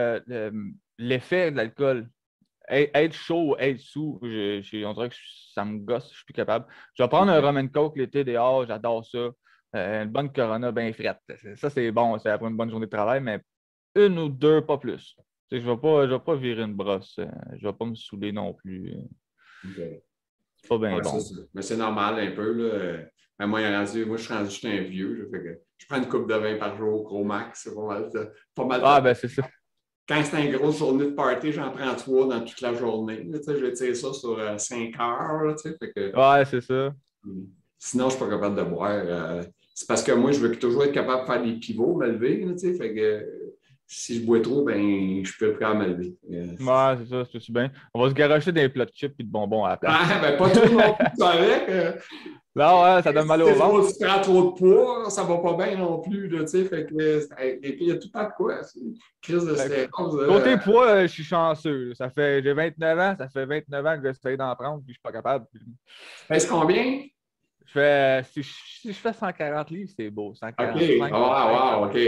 [0.98, 2.06] l'effet de l'alcool
[2.68, 5.16] être chaud être sous, on dirait que
[5.54, 6.66] ça me gosse, je suis plus capable.
[6.94, 9.30] Je vais prendre un rum coke l'été dehors, j'adore ça.
[9.76, 11.18] Euh, une bonne Corona bien frette.
[11.56, 13.40] Ça, c'est bon, c'est après une bonne journée de travail, mais
[13.96, 15.16] une ou deux, pas plus.
[15.50, 17.16] Je ne vais, pas, vais pas virer une brosse.
[17.18, 18.94] Euh, je ne vais pas me saouler non plus.
[20.68, 21.18] pas bien bon.
[21.52, 22.52] Mais c'est normal un peu.
[22.52, 23.04] Là.
[23.38, 25.30] Ben, moi, moi, je suis rendu, je un vieux.
[25.76, 27.62] je prends une coupe de vin par jour, gros max.
[27.64, 28.10] C'est pas mal.
[28.54, 29.42] Pas mal ah, ben c'est ça.
[30.06, 33.26] Quand c'est une grosse journée de party, j'en prends trois dans toute la journée.
[33.32, 35.56] je vais tirer ça sur euh, cinq heures.
[35.58, 36.94] fait que, ouais, c'est ça.
[37.22, 37.44] Hmm.
[37.78, 38.90] Sinon, je ne suis pas capable de boire.
[38.92, 39.42] Euh,
[39.74, 42.46] c'est parce que moi, je veux toujours être capable de faire des pivots, me lever.
[42.58, 43.43] fait que,
[43.86, 46.14] si je bois trop, ben, je peux plus à me lever.
[46.28, 47.70] Ouais, c'est ça, c'est bien.
[47.92, 49.94] On va se garocher des plats de chips et de bonbons à la place.
[49.98, 51.68] Ah, ben, pas trop non plus, avec.
[51.68, 51.92] Euh,
[52.56, 53.88] non, ouais, ça donne mal au ventre.
[53.88, 56.64] Si tu prends trop de poids, ça va pas bien non plus, tu sais.
[56.64, 57.26] Fait que,
[57.62, 58.60] il y a tout le temps de quoi.
[59.20, 60.26] Crise de stérose.
[60.26, 61.94] Côté poids, je suis chanceux.
[61.94, 64.92] Ça fait, j'ai 29 ans, ça fait 29 ans que j'essaie d'en prendre, puis je
[64.92, 65.46] suis pas capable.
[66.30, 67.02] Est-ce combien?
[67.72, 70.34] Si, je, fais 140 livres, c'est beau.
[70.34, 71.10] 140, OK.
[71.12, 71.98] Ah, wow, OK.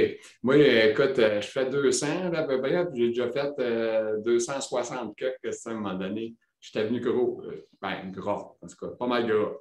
[0.42, 5.30] Moi, écoute, euh, je fais 200 à peu près, puis j'ai déjà fait 260 euh,
[5.42, 6.34] que à un moment donné.
[6.60, 7.42] J'étais venu gros.
[7.44, 9.52] Euh, ben, gras, en tout cas, pas mal gras.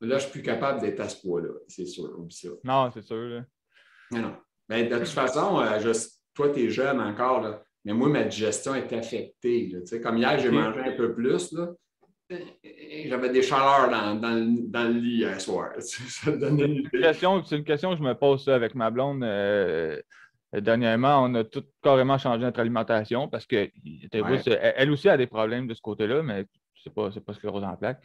[0.00, 2.10] Là, je suis plus capable d'être à ce poids-là, c'est sûr.
[2.64, 3.42] Non, c'est sûr.
[4.10, 4.36] Non, non.
[4.68, 5.62] Ben, de toute façon,
[6.34, 9.68] toi, tu es jeune encore, là, mais moi, ma digestion est affectée.
[9.68, 11.52] Là, comme hier, j'ai mangé un peu plus.
[11.52, 11.68] Là,
[13.08, 15.70] j'avais des chaleurs dans, dans, le lit hier soir.
[15.78, 19.22] c'est une, question, une question que je me pose avec ma blonde.
[19.24, 20.00] Euh,
[20.52, 23.70] dernièrement, on a tout carrément changé notre alimentation parce que
[24.12, 26.44] elle aussi a des problèmes de ce côté-là, mais
[26.82, 28.02] c'est pas, pas sclérose en plaques.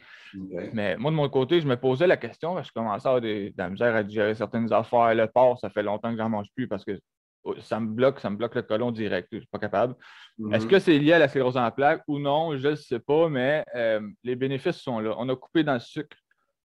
[0.72, 3.52] Mais moi, de mon côté, je me posais la question, je commençais à avoir de
[3.56, 5.14] la misère à digérer certaines affaires.
[5.14, 6.98] Le porc, ça fait longtemps que j'en mange plus parce que
[7.60, 9.28] ça me bloque, ça me bloque le colon direct.
[9.30, 9.94] Je ne suis pas capable.
[10.52, 10.70] Est-ce mhm.
[10.70, 12.56] que c'est lié à la sclérose en plaques ou non?
[12.56, 15.14] Je ne sais pas, mais euh, les bénéfices sont là.
[15.18, 16.16] On a coupé dans le sucre.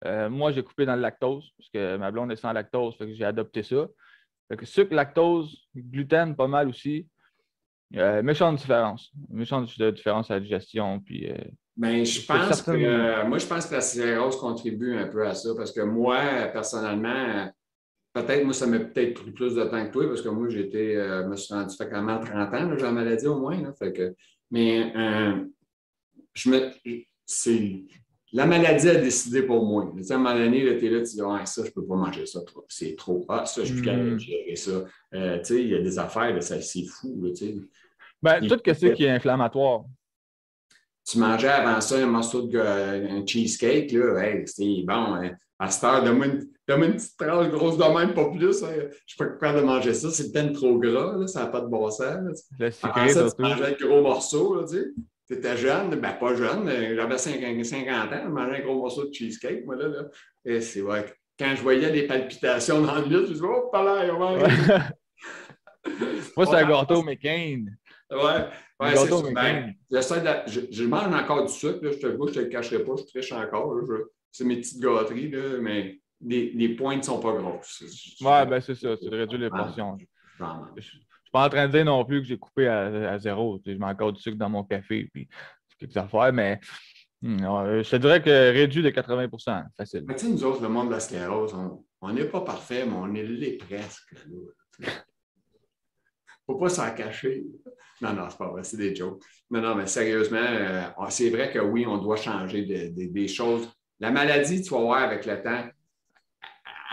[0.04, 3.06] Euh, moi, j'ai coupé dans le lactose, parce que ma blonde est sans lactose, fait
[3.06, 3.86] que j'ai adopté ça.
[4.48, 7.08] Fait sucre, lactose, gluten, pas mal aussi.
[7.96, 9.10] Euh, méchante différence.
[9.28, 11.00] Méchante différence à la digestion.
[11.00, 11.28] Puis,
[11.76, 15.50] ben, je pense que, moi, je pense que la sclérose contribue un peu à ça,
[15.56, 16.18] parce que moi,
[16.52, 17.50] personnellement,
[18.12, 20.96] Peut-être, moi, ça m'a peut-être pris plus de temps que toi, parce que moi, j'étais,
[20.96, 23.72] euh, me suis rendu fait quand même 30 ans, j'ai la maladie au moins.
[23.78, 24.14] fait que,
[24.50, 25.44] mais euh,
[26.34, 26.70] je me,
[27.26, 27.84] c'est,
[28.32, 29.84] la maladie a décidé pour moi.
[29.84, 31.96] à un moment donné, tu es là, tu dis ah, ça, je ne peux pas
[31.96, 33.24] manger ça, c'est trop.
[33.28, 34.18] Ah, ça, je suis plus capable de hmm.
[34.18, 34.84] gérer ça.
[35.14, 37.20] Euh, il y a des affaires, ça, c'est fou.
[37.22, 37.30] Là,
[38.20, 39.84] ben, tout ce qui est inflammatoire.
[41.04, 45.14] Tu mangeais avant ça un morceau de un cheesecake, là, hey, c'était bon.
[45.14, 45.30] Hein.
[45.59, 48.62] À cette heure, donne-moi une, une, petite tranche grosse de même, pas plus.
[48.62, 48.68] Hein.
[48.72, 50.10] Je ne suis pas capable de manger ça.
[50.10, 52.48] C'est peut-être trop gras, là, ça n'a pas de bon sens.
[52.58, 54.64] Le sucré, ça, tu mangeais un gros morceau.
[54.66, 54.94] Tu
[55.30, 59.12] étais jeune, ben pas jeune, j'avais 50, 50 ans, je mangeais un gros morceau de
[59.12, 59.88] cheesecake, moi, là.
[59.88, 60.04] là.
[60.44, 61.14] Et c'est vrai.
[61.38, 64.06] Quand je voyais les palpitations dans le lit, je me disais, oh, pas là,
[66.36, 67.64] Moi, c'est un gâteau McCain.
[68.10, 68.18] Ouais,
[68.80, 69.22] ouais c'est ça.
[69.34, 69.74] Ben,
[70.46, 72.92] je, je, mange encore du sucre, là, je te le je te le cacherai pas,
[72.96, 73.74] je triche encore.
[73.74, 73.98] Là,
[74.32, 77.82] c'est mes petites gâteries, là, mais les, les pointes ne sont pas grosses.
[78.20, 79.96] Oui, ben c'est ça, c'est de réduire les portions.
[80.38, 81.00] Je ne suis
[81.32, 83.60] pas en train de dire non plus que j'ai coupé à, zéro.
[83.64, 85.28] Je mets encore du sucre dans mon café, puis
[85.78, 86.60] quelques affaires, mais
[87.22, 90.04] hmm, je te dirais que réduit de 80% facile.
[90.06, 91.54] Mais tu sais, nous autres, le monde de la sclérose,
[92.00, 94.14] on n'est pas parfait, mais on est les presque.
[94.80, 94.90] Il ne
[96.46, 97.44] faut pas s'en cacher.
[98.00, 99.22] Non, non, c'est pas vrai, c'est des jokes.
[99.50, 103.68] Mais non, mais sérieusement, euh, c'est vrai que oui, on doit changer des choses
[104.00, 105.64] la maladie, tu vas voir avec le temps,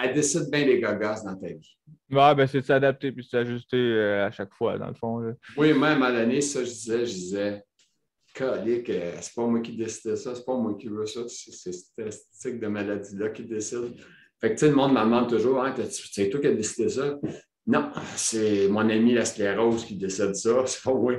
[0.01, 1.77] elle décide bien des gogos dans ta vie.
[2.11, 5.35] Oui, ben c'est de s'adapter puis de s'ajuster euh, à chaque fois, dans le fond.
[5.57, 7.63] Oui, moi, à donné, ça, je disais, je disais,
[8.33, 8.91] calique,
[9.21, 12.59] c'est pas moi qui décide ça, c'est pas moi qui veux ça, c'est cette type
[12.59, 13.95] de maladie-là qui décide.
[14.39, 16.89] Fait que, tu sais, le monde me demande toujours, hein, c'est toi qui as décidé
[16.89, 17.17] ça?
[17.67, 20.63] Non, c'est mon ami la sclérose qui décide ça.
[20.67, 21.13] C'est pas moi.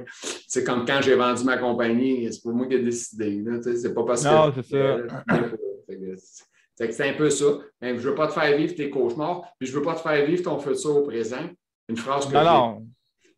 [0.46, 3.42] C'est comme quand j'ai vendu ma compagnie, c'est pas moi qui ai décidé.
[3.76, 4.28] C'est pas parce que.
[4.28, 4.96] Non, c'est ça.
[6.76, 7.46] C'est un peu ça.
[7.80, 10.00] je ne veux pas te faire vivre tes cauchemars, puis je ne veux pas te
[10.00, 11.48] faire vivre ton futur au présent.
[11.88, 12.36] Une phrase que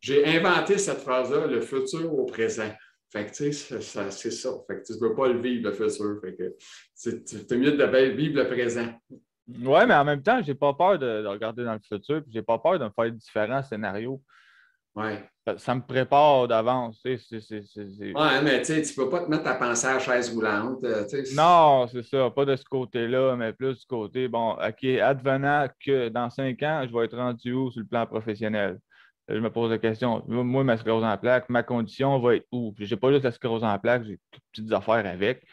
[0.01, 2.71] j'ai inventé cette phrase-là, le futur au présent.
[3.11, 4.49] Fait que, tu sais, c'est ça.
[4.67, 6.19] Fait que tu ne veux pas le vivre, le futur.
[6.21, 6.55] Fait que
[6.93, 8.87] c'est mieux de vivre le présent.
[9.09, 12.31] Oui, mais en même temps, je n'ai pas peur de, regarder dans le futur, puis
[12.31, 14.21] je n'ai pas peur de me faire différents scénarios.
[14.95, 15.23] Ouais.
[15.57, 16.99] Ça, me prépare d'avance.
[17.05, 20.83] Oui, mais tu ne peux pas te mettre à penser à la chaise roulante.
[20.83, 22.29] Euh, non, c'est ça.
[22.29, 26.85] Pas de ce côté-là, mais plus du côté, bon, OK, advenant que dans cinq ans,
[26.87, 28.79] je vais être rendu où sur le plan professionnel?
[29.27, 30.23] Je me pose la question.
[30.27, 32.73] Moi, ma sclérose en plaques, ma condition va être où?
[32.77, 35.43] Je n'ai pas juste la sclérose en plaques, j'ai toutes petites affaires avec.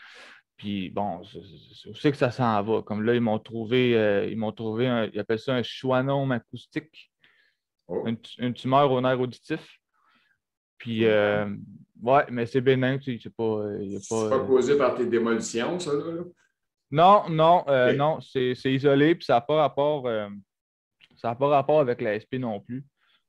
[0.57, 2.83] Puis bon, je, sais que ça s'en va.
[2.83, 6.33] Comme là, ils m'ont trouvé, euh, ils m'ont trouvé, un, ils appellent ça un schwannome
[6.33, 7.11] acoustique.
[7.89, 8.05] Oh.
[8.39, 9.79] Une, tumeur au nerf auditif.
[10.79, 11.47] Puis, euh,
[12.03, 13.63] ouais, mais c'est bénin, tu sais, c'est pas.
[14.01, 16.23] c'est pas causé par tes démolitions, ça, là?
[16.91, 17.65] Non, non,
[17.97, 20.07] non, c'est isolé, puis ça n'a pas rapport.
[21.17, 22.85] ça n'a pas rapport avec la SP non plus.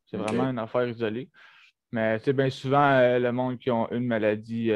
[0.05, 1.29] C'est vraiment une affaire isolée.
[1.91, 4.71] Mais c'est bien souvent le monde qui ont une maladie,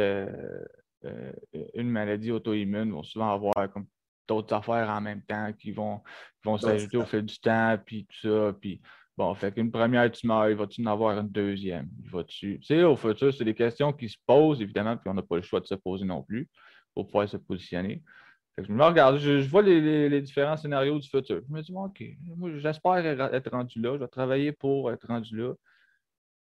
[1.04, 3.86] une maladie auto-immune vont souvent avoir comme
[4.28, 6.02] d'autres affaires en même temps qui vont,
[6.44, 8.54] vont s'ajouter au fil du temps, puis tout ça.
[8.60, 8.82] Puis
[9.18, 11.89] bon, fait qu'une première tumeur, il va-tu en avoir une deuxième?
[12.28, 15.38] Tu sais, au futur, c'est des questions qui se posent, évidemment, puis on n'a pas
[15.38, 16.49] le choix de se poser non plus
[16.93, 18.03] pour pouvoir se positionner.
[18.55, 21.41] Fait que je me regarde, je, vois les, différents scénarios du futur.
[21.47, 22.03] Je me dis, OK,
[22.38, 25.53] moi, j'espère être rendu là, je vais travailler pour être rendu là.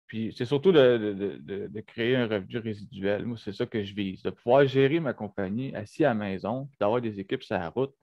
[0.08, 3.26] Puis c'est surtout de, créer un revenu résiduel.
[3.26, 6.70] Moi, c'est ça que je vise, de pouvoir gérer ma compagnie assis à la maison,
[6.80, 7.96] d'avoir des équipes sur la route.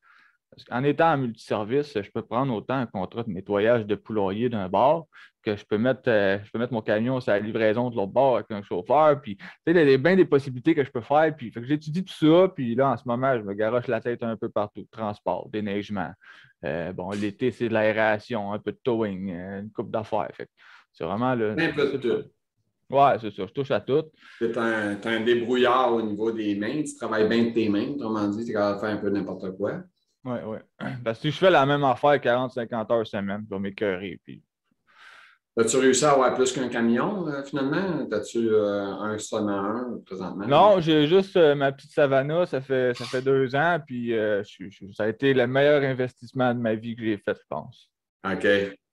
[0.70, 4.68] En étant en multiservice, je peux prendre autant un contrat de nettoyage de poulailler d'un
[4.68, 5.04] bar
[5.42, 8.12] que je peux mettre, euh, je peux mettre mon camion sur la livraison de l'autre
[8.12, 9.20] bar avec un chauffeur.
[9.20, 11.34] Puis, il y a bien des possibilités que je peux faire.
[11.34, 12.48] Puis, j'étudie tout ça.
[12.48, 14.86] Puis là, en ce moment, je me garoche la tête un peu partout.
[14.90, 16.10] Transport, déneigement.
[16.64, 20.32] Euh, bon, l'été, c'est de l'aération, un peu de towing, euh, une coupe d'affaires.
[20.92, 21.52] C'est vraiment le.
[21.52, 22.28] Un peu de tout.
[22.90, 23.46] Ouais, c'est ça.
[23.46, 24.02] Je touche à tout.
[24.38, 26.82] Tu un, un, débrouillard au niveau des mains.
[26.82, 27.88] Tu travailles bien de tes mains.
[27.90, 29.84] Autrement dit, tu es capable de faire un peu n'importe quoi.
[30.24, 30.58] Oui, oui.
[31.04, 34.20] Parce que si je fais la même affaire 40-50 heures semaine, je vais m'écœurer.
[34.24, 34.42] Puis...
[35.58, 38.06] As-tu réussi à avoir plus qu'un camion, euh, finalement?
[38.12, 40.46] As-tu euh, un seulement un présentement?
[40.46, 44.14] Non, j'ai juste euh, ma petite Savannah, ça fait, ça fait deux ans, puis
[44.92, 47.90] ça a été le meilleur investissement de ma vie que j'ai fait, je pense.
[48.24, 48.46] OK.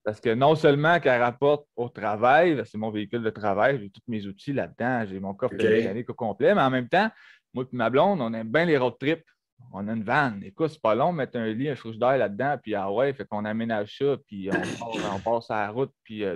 [0.04, 4.02] Parce que non seulement qu'elle rapporte au travail, c'est mon véhicule de travail, j'ai tous
[4.08, 7.10] mes outils là-dedans, j'ai mon coffre de mécanique au complet, mais en même temps,
[7.54, 9.26] moi et ma blonde, on aime bien les road trips.
[9.74, 10.42] On a une vanne.
[10.44, 13.46] Écoute, c'est pas long mettre un lit, un d'air là-dedans, puis ah ouais, fait qu'on
[13.46, 16.36] aménage ça, puis on, passe à la route, puis euh,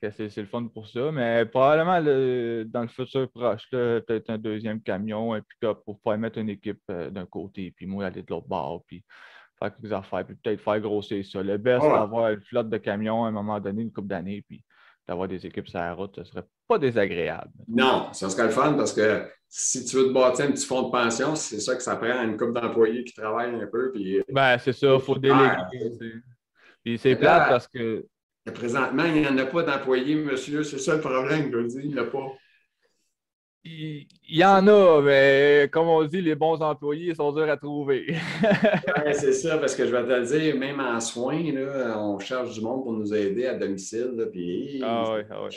[0.00, 1.10] C'est le fun pour ça.
[1.12, 6.38] Mais probablement dans le futur proche, peut-être un deuxième camion, un pick-up pour pouvoir mettre
[6.38, 8.82] une équipe euh, d'un côté, puis moi aller de l'autre bord.
[8.86, 9.04] Puis
[9.58, 11.42] faire quelques affaires, puis peut-être faire grossir ça.
[11.42, 14.44] Le best, c'est d'avoir une flotte de camions à un moment donné, une couple d'années,
[14.46, 14.62] puis
[15.06, 17.50] d'avoir des équipes sur la route, ce serait pas désagréable.
[17.68, 19.26] Non, ça serait le fun parce que
[19.58, 22.22] si tu veux te bâtir un petit fonds de pension, c'est ça que ça prend
[22.22, 23.90] une couple d'employés qui travaillent un peu.
[23.90, 26.20] Puis, ben, c'est ça, il faut déléguer.
[26.84, 28.04] Puis c'est plate parce que.
[28.54, 30.62] Présentement, il n'y en a pas d'employés, monsieur.
[30.62, 31.80] C'est ça le problème, je veux dire.
[31.82, 32.32] Il n'y en a pas.
[33.64, 38.14] Il, y en a, mais comme on dit, les bons employés sont durs à trouver.
[39.14, 42.52] c'est ça, parce que je vais te le dire, même en soins, là, on cherche
[42.52, 44.12] du monde pour nous aider à domicile.
[44.16, 45.56] Là, puis, ah oui, ah oui.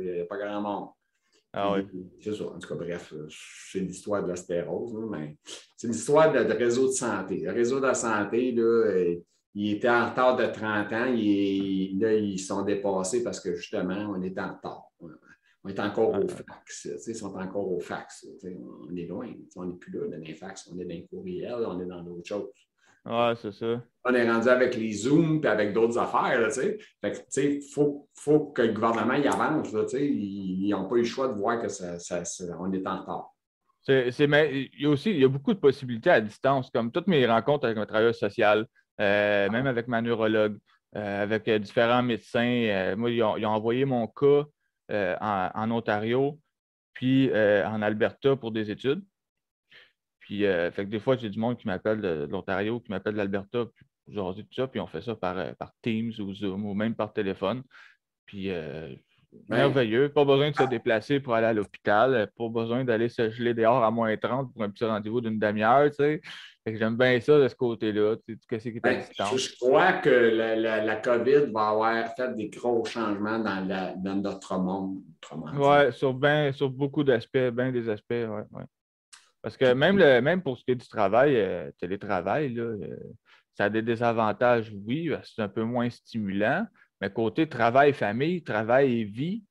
[0.00, 0.88] il n'y a pas grand monde.
[1.52, 1.82] Ah oui.
[2.20, 2.44] C'est ça.
[2.44, 3.12] En tout cas, bref,
[3.72, 5.36] c'est l'histoire de la stérose, mais
[5.76, 7.40] c'est une histoire de, réseau de santé.
[7.40, 9.16] Le réseau de la santé, là, euh,
[9.54, 11.12] il était en retard de 30 ans.
[11.12, 14.90] Il, là, ils sont dépassés parce que justement, on était en retard
[15.62, 16.88] on est encore au fax.
[17.06, 18.26] Ils sont encore au fax.
[18.42, 19.30] On est loin.
[19.56, 20.68] On n'est plus là dans les fax.
[20.72, 22.48] On est dans les courriels, on est dans d'autres choses.
[23.10, 23.82] Ouais, c'est ça.
[24.04, 26.48] On est rendu avec les Zooms et avec d'autres affaires.
[27.36, 29.72] il faut, faut, que le gouvernement y avance.
[29.72, 31.98] Là, ils n'ont pas eu le choix de voir que ça,
[32.58, 33.34] on est en retard.
[34.28, 37.08] mais il y a aussi il y a beaucoup de possibilités à distance, comme toutes
[37.08, 38.66] mes rencontres avec mon travailleur social,
[39.00, 40.56] euh, même avec ma neurologue,
[40.96, 42.94] euh, avec euh, différents médecins.
[42.96, 44.44] moi, ils ont, envoyé mon cas
[44.90, 46.40] euh, en, Ontario,
[46.94, 49.04] puis euh, en Alberta pour des études.
[50.30, 53.14] Puis, euh, fait que des fois, j'ai du monde qui m'appelle de, l'Ontario, qui m'appelle
[53.14, 56.72] de l'Alberta, puis tout ça, puis on fait ça par, par Teams ou Zoom ou
[56.72, 57.64] même par téléphone.
[58.26, 58.48] Puis,
[59.48, 60.08] merveilleux.
[60.08, 63.82] Pas besoin de se déplacer pour aller à l'hôpital, pas besoin d'aller se geler dehors
[63.82, 66.20] à moins 30 pour un petit rendez-vous d'une demi-heure, tu sais.
[66.64, 68.14] J'aime bien ça de ce côté-là.
[68.24, 68.36] Qui
[68.80, 69.02] ben,
[69.34, 74.14] je, crois que la, la, COVID va avoir fait des gros changements dans, la, dans
[74.14, 75.00] notre monde.
[75.56, 78.42] Oui, sur, ben, sur beaucoup d'aspects, bien des aspects, oui.
[78.52, 78.64] Ouais.
[79.42, 82.96] Parce que même, le, même pour ce qui est du travail, euh, télétravail, là, euh,
[83.54, 86.66] ça a des désavantages, oui, c'est un peu moins stimulant,
[87.00, 89.44] mais côté travail-famille, travail et vie,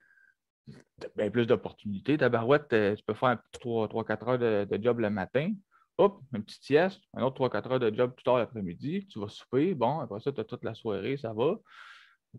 [1.16, 2.18] bien plus d'opportunités.
[2.18, 5.54] Tabarouette, euh, tu peux faire un petit 3-4 heures de, de, job le matin
[6.00, 9.28] hop, une petite sieste, un autre 3-4 heures de job plus tard l'après-midi, tu vas
[9.28, 11.56] souper, bon, après ça, tu as toute la soirée, ça va.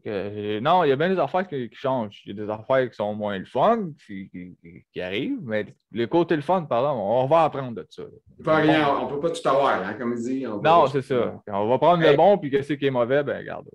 [0.07, 2.23] Euh, non, il y a bien des affaires qui, changent.
[2.25, 4.53] Il y a des affaires qui sont moins le fun, qui,
[5.01, 8.05] arrivent, mais le côté le fun, pardon, on va apprendre de ça.
[8.45, 10.45] Rien, on ne peut pas tout avoir, hein, comme dit.
[10.45, 11.41] non, c'est ça.
[11.49, 13.67] On va prendre le bon, puis qu'est-ce qui est mauvais, ben regarde.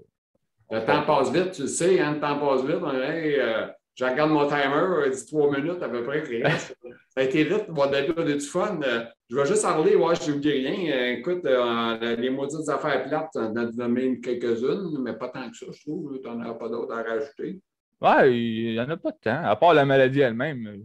[0.71, 2.79] Le temps passe vite, tu le sais, hein, le temps passe vite.
[2.81, 6.23] On euh, je regarde mon timer, il dit trois minutes à peu près.
[6.57, 6.73] ça
[7.17, 8.79] a été vite, on va du fun.
[8.83, 10.93] Euh, je vais juste parler, ouais, je n'oublie rien.
[10.93, 15.49] Euh, écoute, euh, les maudites affaires plates, on en a même quelques-unes, mais pas tant
[15.49, 16.19] que ça, je trouve.
[16.21, 17.59] Tu n'en as pas d'autres à rajouter.
[18.01, 20.83] Ouais, il n'y en a pas de temps, à part la maladie elle-même.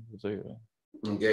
[1.05, 1.25] OK.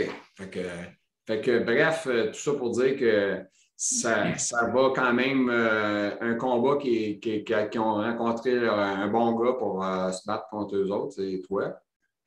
[1.28, 3.44] Fait que, bref, euh, tout ça pour dire que
[3.76, 9.34] ça, ça va quand même euh, un combat qui, qui, qui, ont rencontré un bon
[9.34, 11.78] gars pour euh, se battre contre eux autres, c'est toi.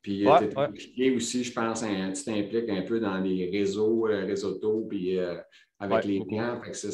[0.01, 4.55] Puis tu es impliqué aussi, je pense, tu t'impliques un peu dans les réseaux, réseaux
[4.55, 5.19] auto, puis
[5.79, 6.59] avec les clients.
[6.61, 6.91] Fait que ça,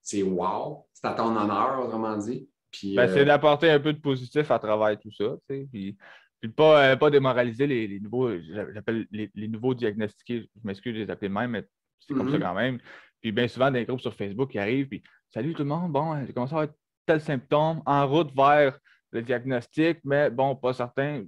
[0.00, 0.86] c'est wow.
[0.92, 2.48] C'est à ton honneur, autrement dit.
[2.94, 5.36] Ben, c'est d'apporter un peu de positif à travers tout ça.
[5.48, 5.96] Puis
[6.40, 8.30] puis pas, euh, pas démoraliser les, nouveaux,
[8.74, 11.64] j'appelle les, nouveaux diagnostiqués, je m'excuse de les appeler même, mais
[11.98, 12.42] c'est comme ça mm-hmm.
[12.42, 12.78] quand même.
[13.22, 15.02] Puis bien souvent, des groupes sur Facebook qui arrivent, puis
[15.34, 16.74] Salut tout le monde, bon, j'ai commencé à avoir
[17.06, 18.78] tel symptôme en route vers
[19.10, 21.24] le diagnostic, mais bon, pas certain.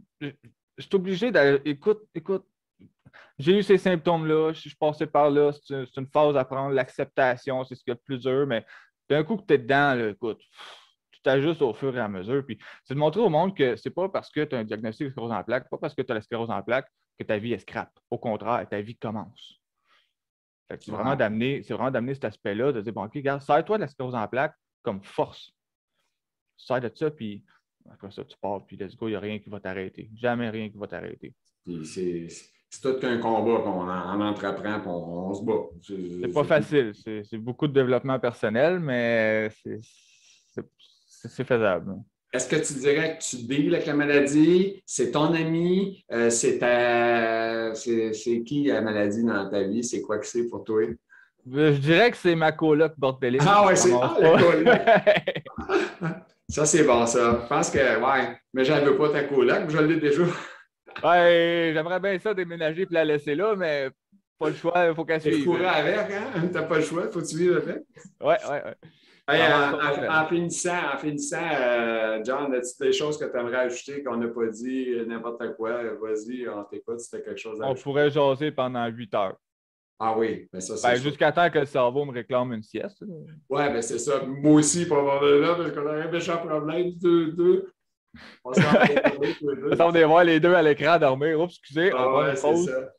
[0.76, 1.60] Je, suis obligé d'aller.
[1.64, 2.46] Écoute, écoute,
[3.38, 7.64] j'ai eu ces symptômes-là, je suis passé par là, c'est une phase à prendre, l'acceptation,
[7.64, 8.64] c'est ce qu'il y a de plus dur, mais
[9.08, 10.40] d'un coup que tu es dedans, écoute,
[11.36, 12.44] juste au fur et à mesure.
[12.44, 15.06] Puis c'est de montrer au monde que c'est pas parce que tu as un diagnostic
[15.06, 17.38] de sclérose en plaques, pas parce que tu as la sclérose en plaques que ta
[17.38, 17.90] vie est scrap.
[18.10, 19.60] Au contraire, ta vie commence.
[20.68, 23.82] C'est vraiment d'amener, c'est vraiment d'amener cet aspect-là, de dire bon, OK, regarde, sers-toi de
[23.82, 25.52] la sclérose en plaques comme force.
[26.56, 27.44] Sers de ça, puis
[27.92, 30.10] après ça, tu pars, puis let's go, il n'y a rien qui va t'arrêter.
[30.14, 31.34] Jamais rien qui va t'arrêter.
[31.84, 32.28] C'est
[32.82, 35.68] tout un combat qu'on en, entreprend, on, on se bat.
[35.82, 36.92] C'est pas facile.
[36.94, 39.50] C'est beaucoup de développement personnel, mais
[41.08, 41.96] c'est faisable.
[42.32, 44.82] Est-ce que tu dirais que tu deals avec la maladie?
[44.84, 46.04] C'est ton ami?
[46.12, 46.58] Euh, c'est
[47.74, 49.82] c'est qui la maladie dans ta vie?
[49.82, 50.82] C'est quoi que c'est pour toi?
[51.50, 53.38] Je dirais que c'est ma coloc bordelier.
[53.40, 54.78] Ah ouais, c'est ah, la coloc.
[56.48, 57.40] ça, c'est bon, ça.
[57.42, 60.22] Je pense que, ouais, mais je veux pas ta coloc, je l'ai déjà.
[61.02, 63.90] ouais, j'aimerais bien ça déménager et la laisser là, mais
[64.38, 65.38] pas le choix, il faut qu'elle suive.
[65.38, 66.48] Tu courir avec, hein?
[66.52, 67.82] T'as pas le choix, faut que tu vives avec.
[68.20, 68.62] Ouais, ouais,
[69.28, 70.08] ouais.
[70.08, 74.28] en, finissant, en finissant euh, John, as-tu des choses que tu aimerais ajouter qu'on n'a
[74.28, 75.82] pas dit, n'importe quoi?
[75.94, 79.36] Vas-y, on t'écoute si tu as quelque chose à On pourrait jaser pendant huit heures.
[79.98, 80.88] Ah oui, mais ça, c'est.
[80.88, 83.02] Ben, Jusqu'à temps que le cerveau me réclame une sieste.
[83.48, 84.22] Oui, mais c'est ça.
[84.26, 87.72] Moi aussi, pour avoir là, parce qu'on aurait un méchant problème, deux, deux.
[88.44, 91.40] On s'en voir les deux à l'écran dormir.
[91.40, 92.92] Oups, excusez, ah, on ouais, c'est ça.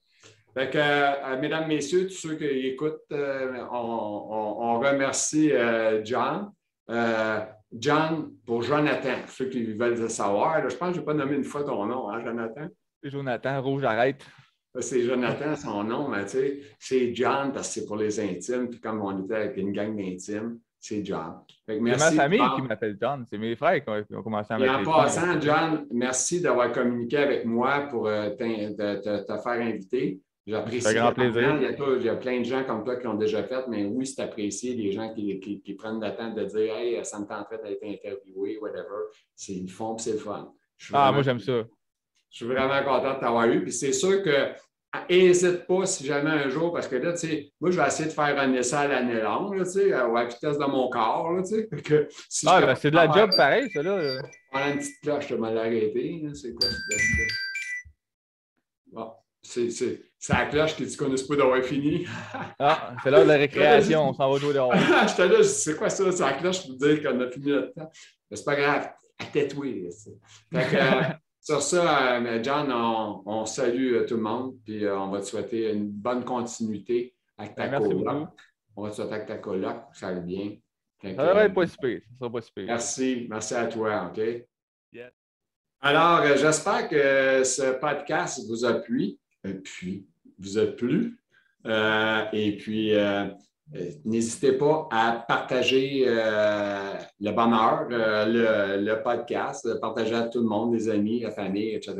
[0.57, 6.51] Fait que, euh, mesdames, messieurs, tous ceux qui écoutent, euh, on, remercie euh, John.
[7.71, 11.13] John, pour Jonathan, pour ceux qui veulent le savoir, je pense que je n'ai pas
[11.13, 12.67] nommé une fois ton nom, hein, Jonathan?
[13.03, 14.25] Jonathan, rouge, arrête.
[14.79, 18.69] C'est Jonathan, son nom, mais tu sais, c'est John parce que c'est pour les intimes.
[18.69, 21.41] Puis comme on était avec une gang d'intimes, c'est John.
[21.67, 23.25] C'est ma famille qui m'appelle John.
[23.29, 24.83] C'est mes frères qui ont, commencé à m'appeler.
[24.83, 30.21] Et en passant, John, merci d'avoir communiqué avec moi pour te, faire inviter.
[30.45, 30.93] J'apprécie.
[30.93, 31.57] grand plaisir.
[31.59, 34.21] Il y, a, plein de gens comme toi qui l'ont déjà fait, mais oui, c'est
[34.21, 34.75] apprécié.
[34.75, 38.57] Les gens qui, qui, prennent le temps de dire Hey, ça me tenterait d'être interviewé,
[38.59, 39.09] whatever.
[39.35, 40.53] C'est une fond c'est le fun.
[40.93, 41.65] Ah, moi, j'aime ça.
[42.37, 43.63] Je suis vraiment content de t'avoir eu.
[43.63, 44.51] Puis c'est sûr que
[45.09, 48.09] n'hésite pas si jamais un jour, parce que là, tu sais, moi, je vais essayer
[48.09, 51.35] de faire un essai à l'année longue, tu sais, à la vitesse de mon corps,
[51.39, 51.67] tu sais.
[51.81, 52.07] Que,
[52.45, 54.21] ah, ben, c'est de la job pareil, ça, là.
[54.51, 56.27] Prends une petite cloche, je te mal arrêté.
[56.35, 57.27] C'est quoi, c'est
[58.91, 59.11] Bon,
[59.41, 62.05] c'est la cloche qui dit qu'on n'est pas d'avoir fini.
[62.59, 64.75] ah, c'est l'heure de la récréation, on s'en va jouer dehors.
[65.07, 66.11] J'étais là, c'est quoi ça?
[66.11, 67.89] C'est la cloche pour dire qu'on a fini notre temps?
[68.29, 69.89] Mais c'est pas grave, à tatouer.
[70.53, 71.01] Euh,
[71.47, 75.71] sur ça, euh, John, on, salue euh, tout le monde, puis on va te souhaiter
[75.71, 78.29] une bonne continuité avec ta ben, coloc.
[78.75, 80.57] On va te souhaiter avec ta coloc, ça va bien.
[81.01, 82.01] ça va être pas super.
[82.01, 82.65] Ça va pas super.
[82.65, 84.21] Merci, merci à toi, OK?
[85.79, 89.17] Alors, j'espère que ce podcast vous a plu
[89.63, 90.05] puis
[90.37, 91.17] vous êtes plu.
[91.65, 93.27] Euh, et puis, euh,
[94.05, 100.73] n'hésitez pas à partager euh, le bonheur, le, le, podcast, partager à tout le monde,
[100.73, 101.95] les amis, la famille, etc.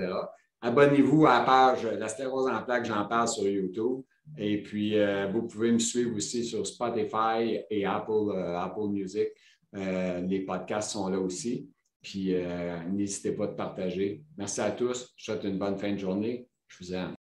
[0.62, 4.02] Abonnez-vous à la page La stérose en plaque, j'en parle sur YouTube.
[4.38, 4.96] Et puis,
[5.32, 9.28] vous pouvez me suivre aussi sur Spotify et Apple, Apple Music.
[9.74, 11.70] les podcasts sont là aussi.
[12.02, 12.34] Puis,
[12.90, 14.24] n'hésitez pas à partager.
[14.38, 15.14] Merci à tous.
[15.16, 16.48] Je vous souhaite une bonne fin de journée.
[16.68, 17.17] Je vous aime.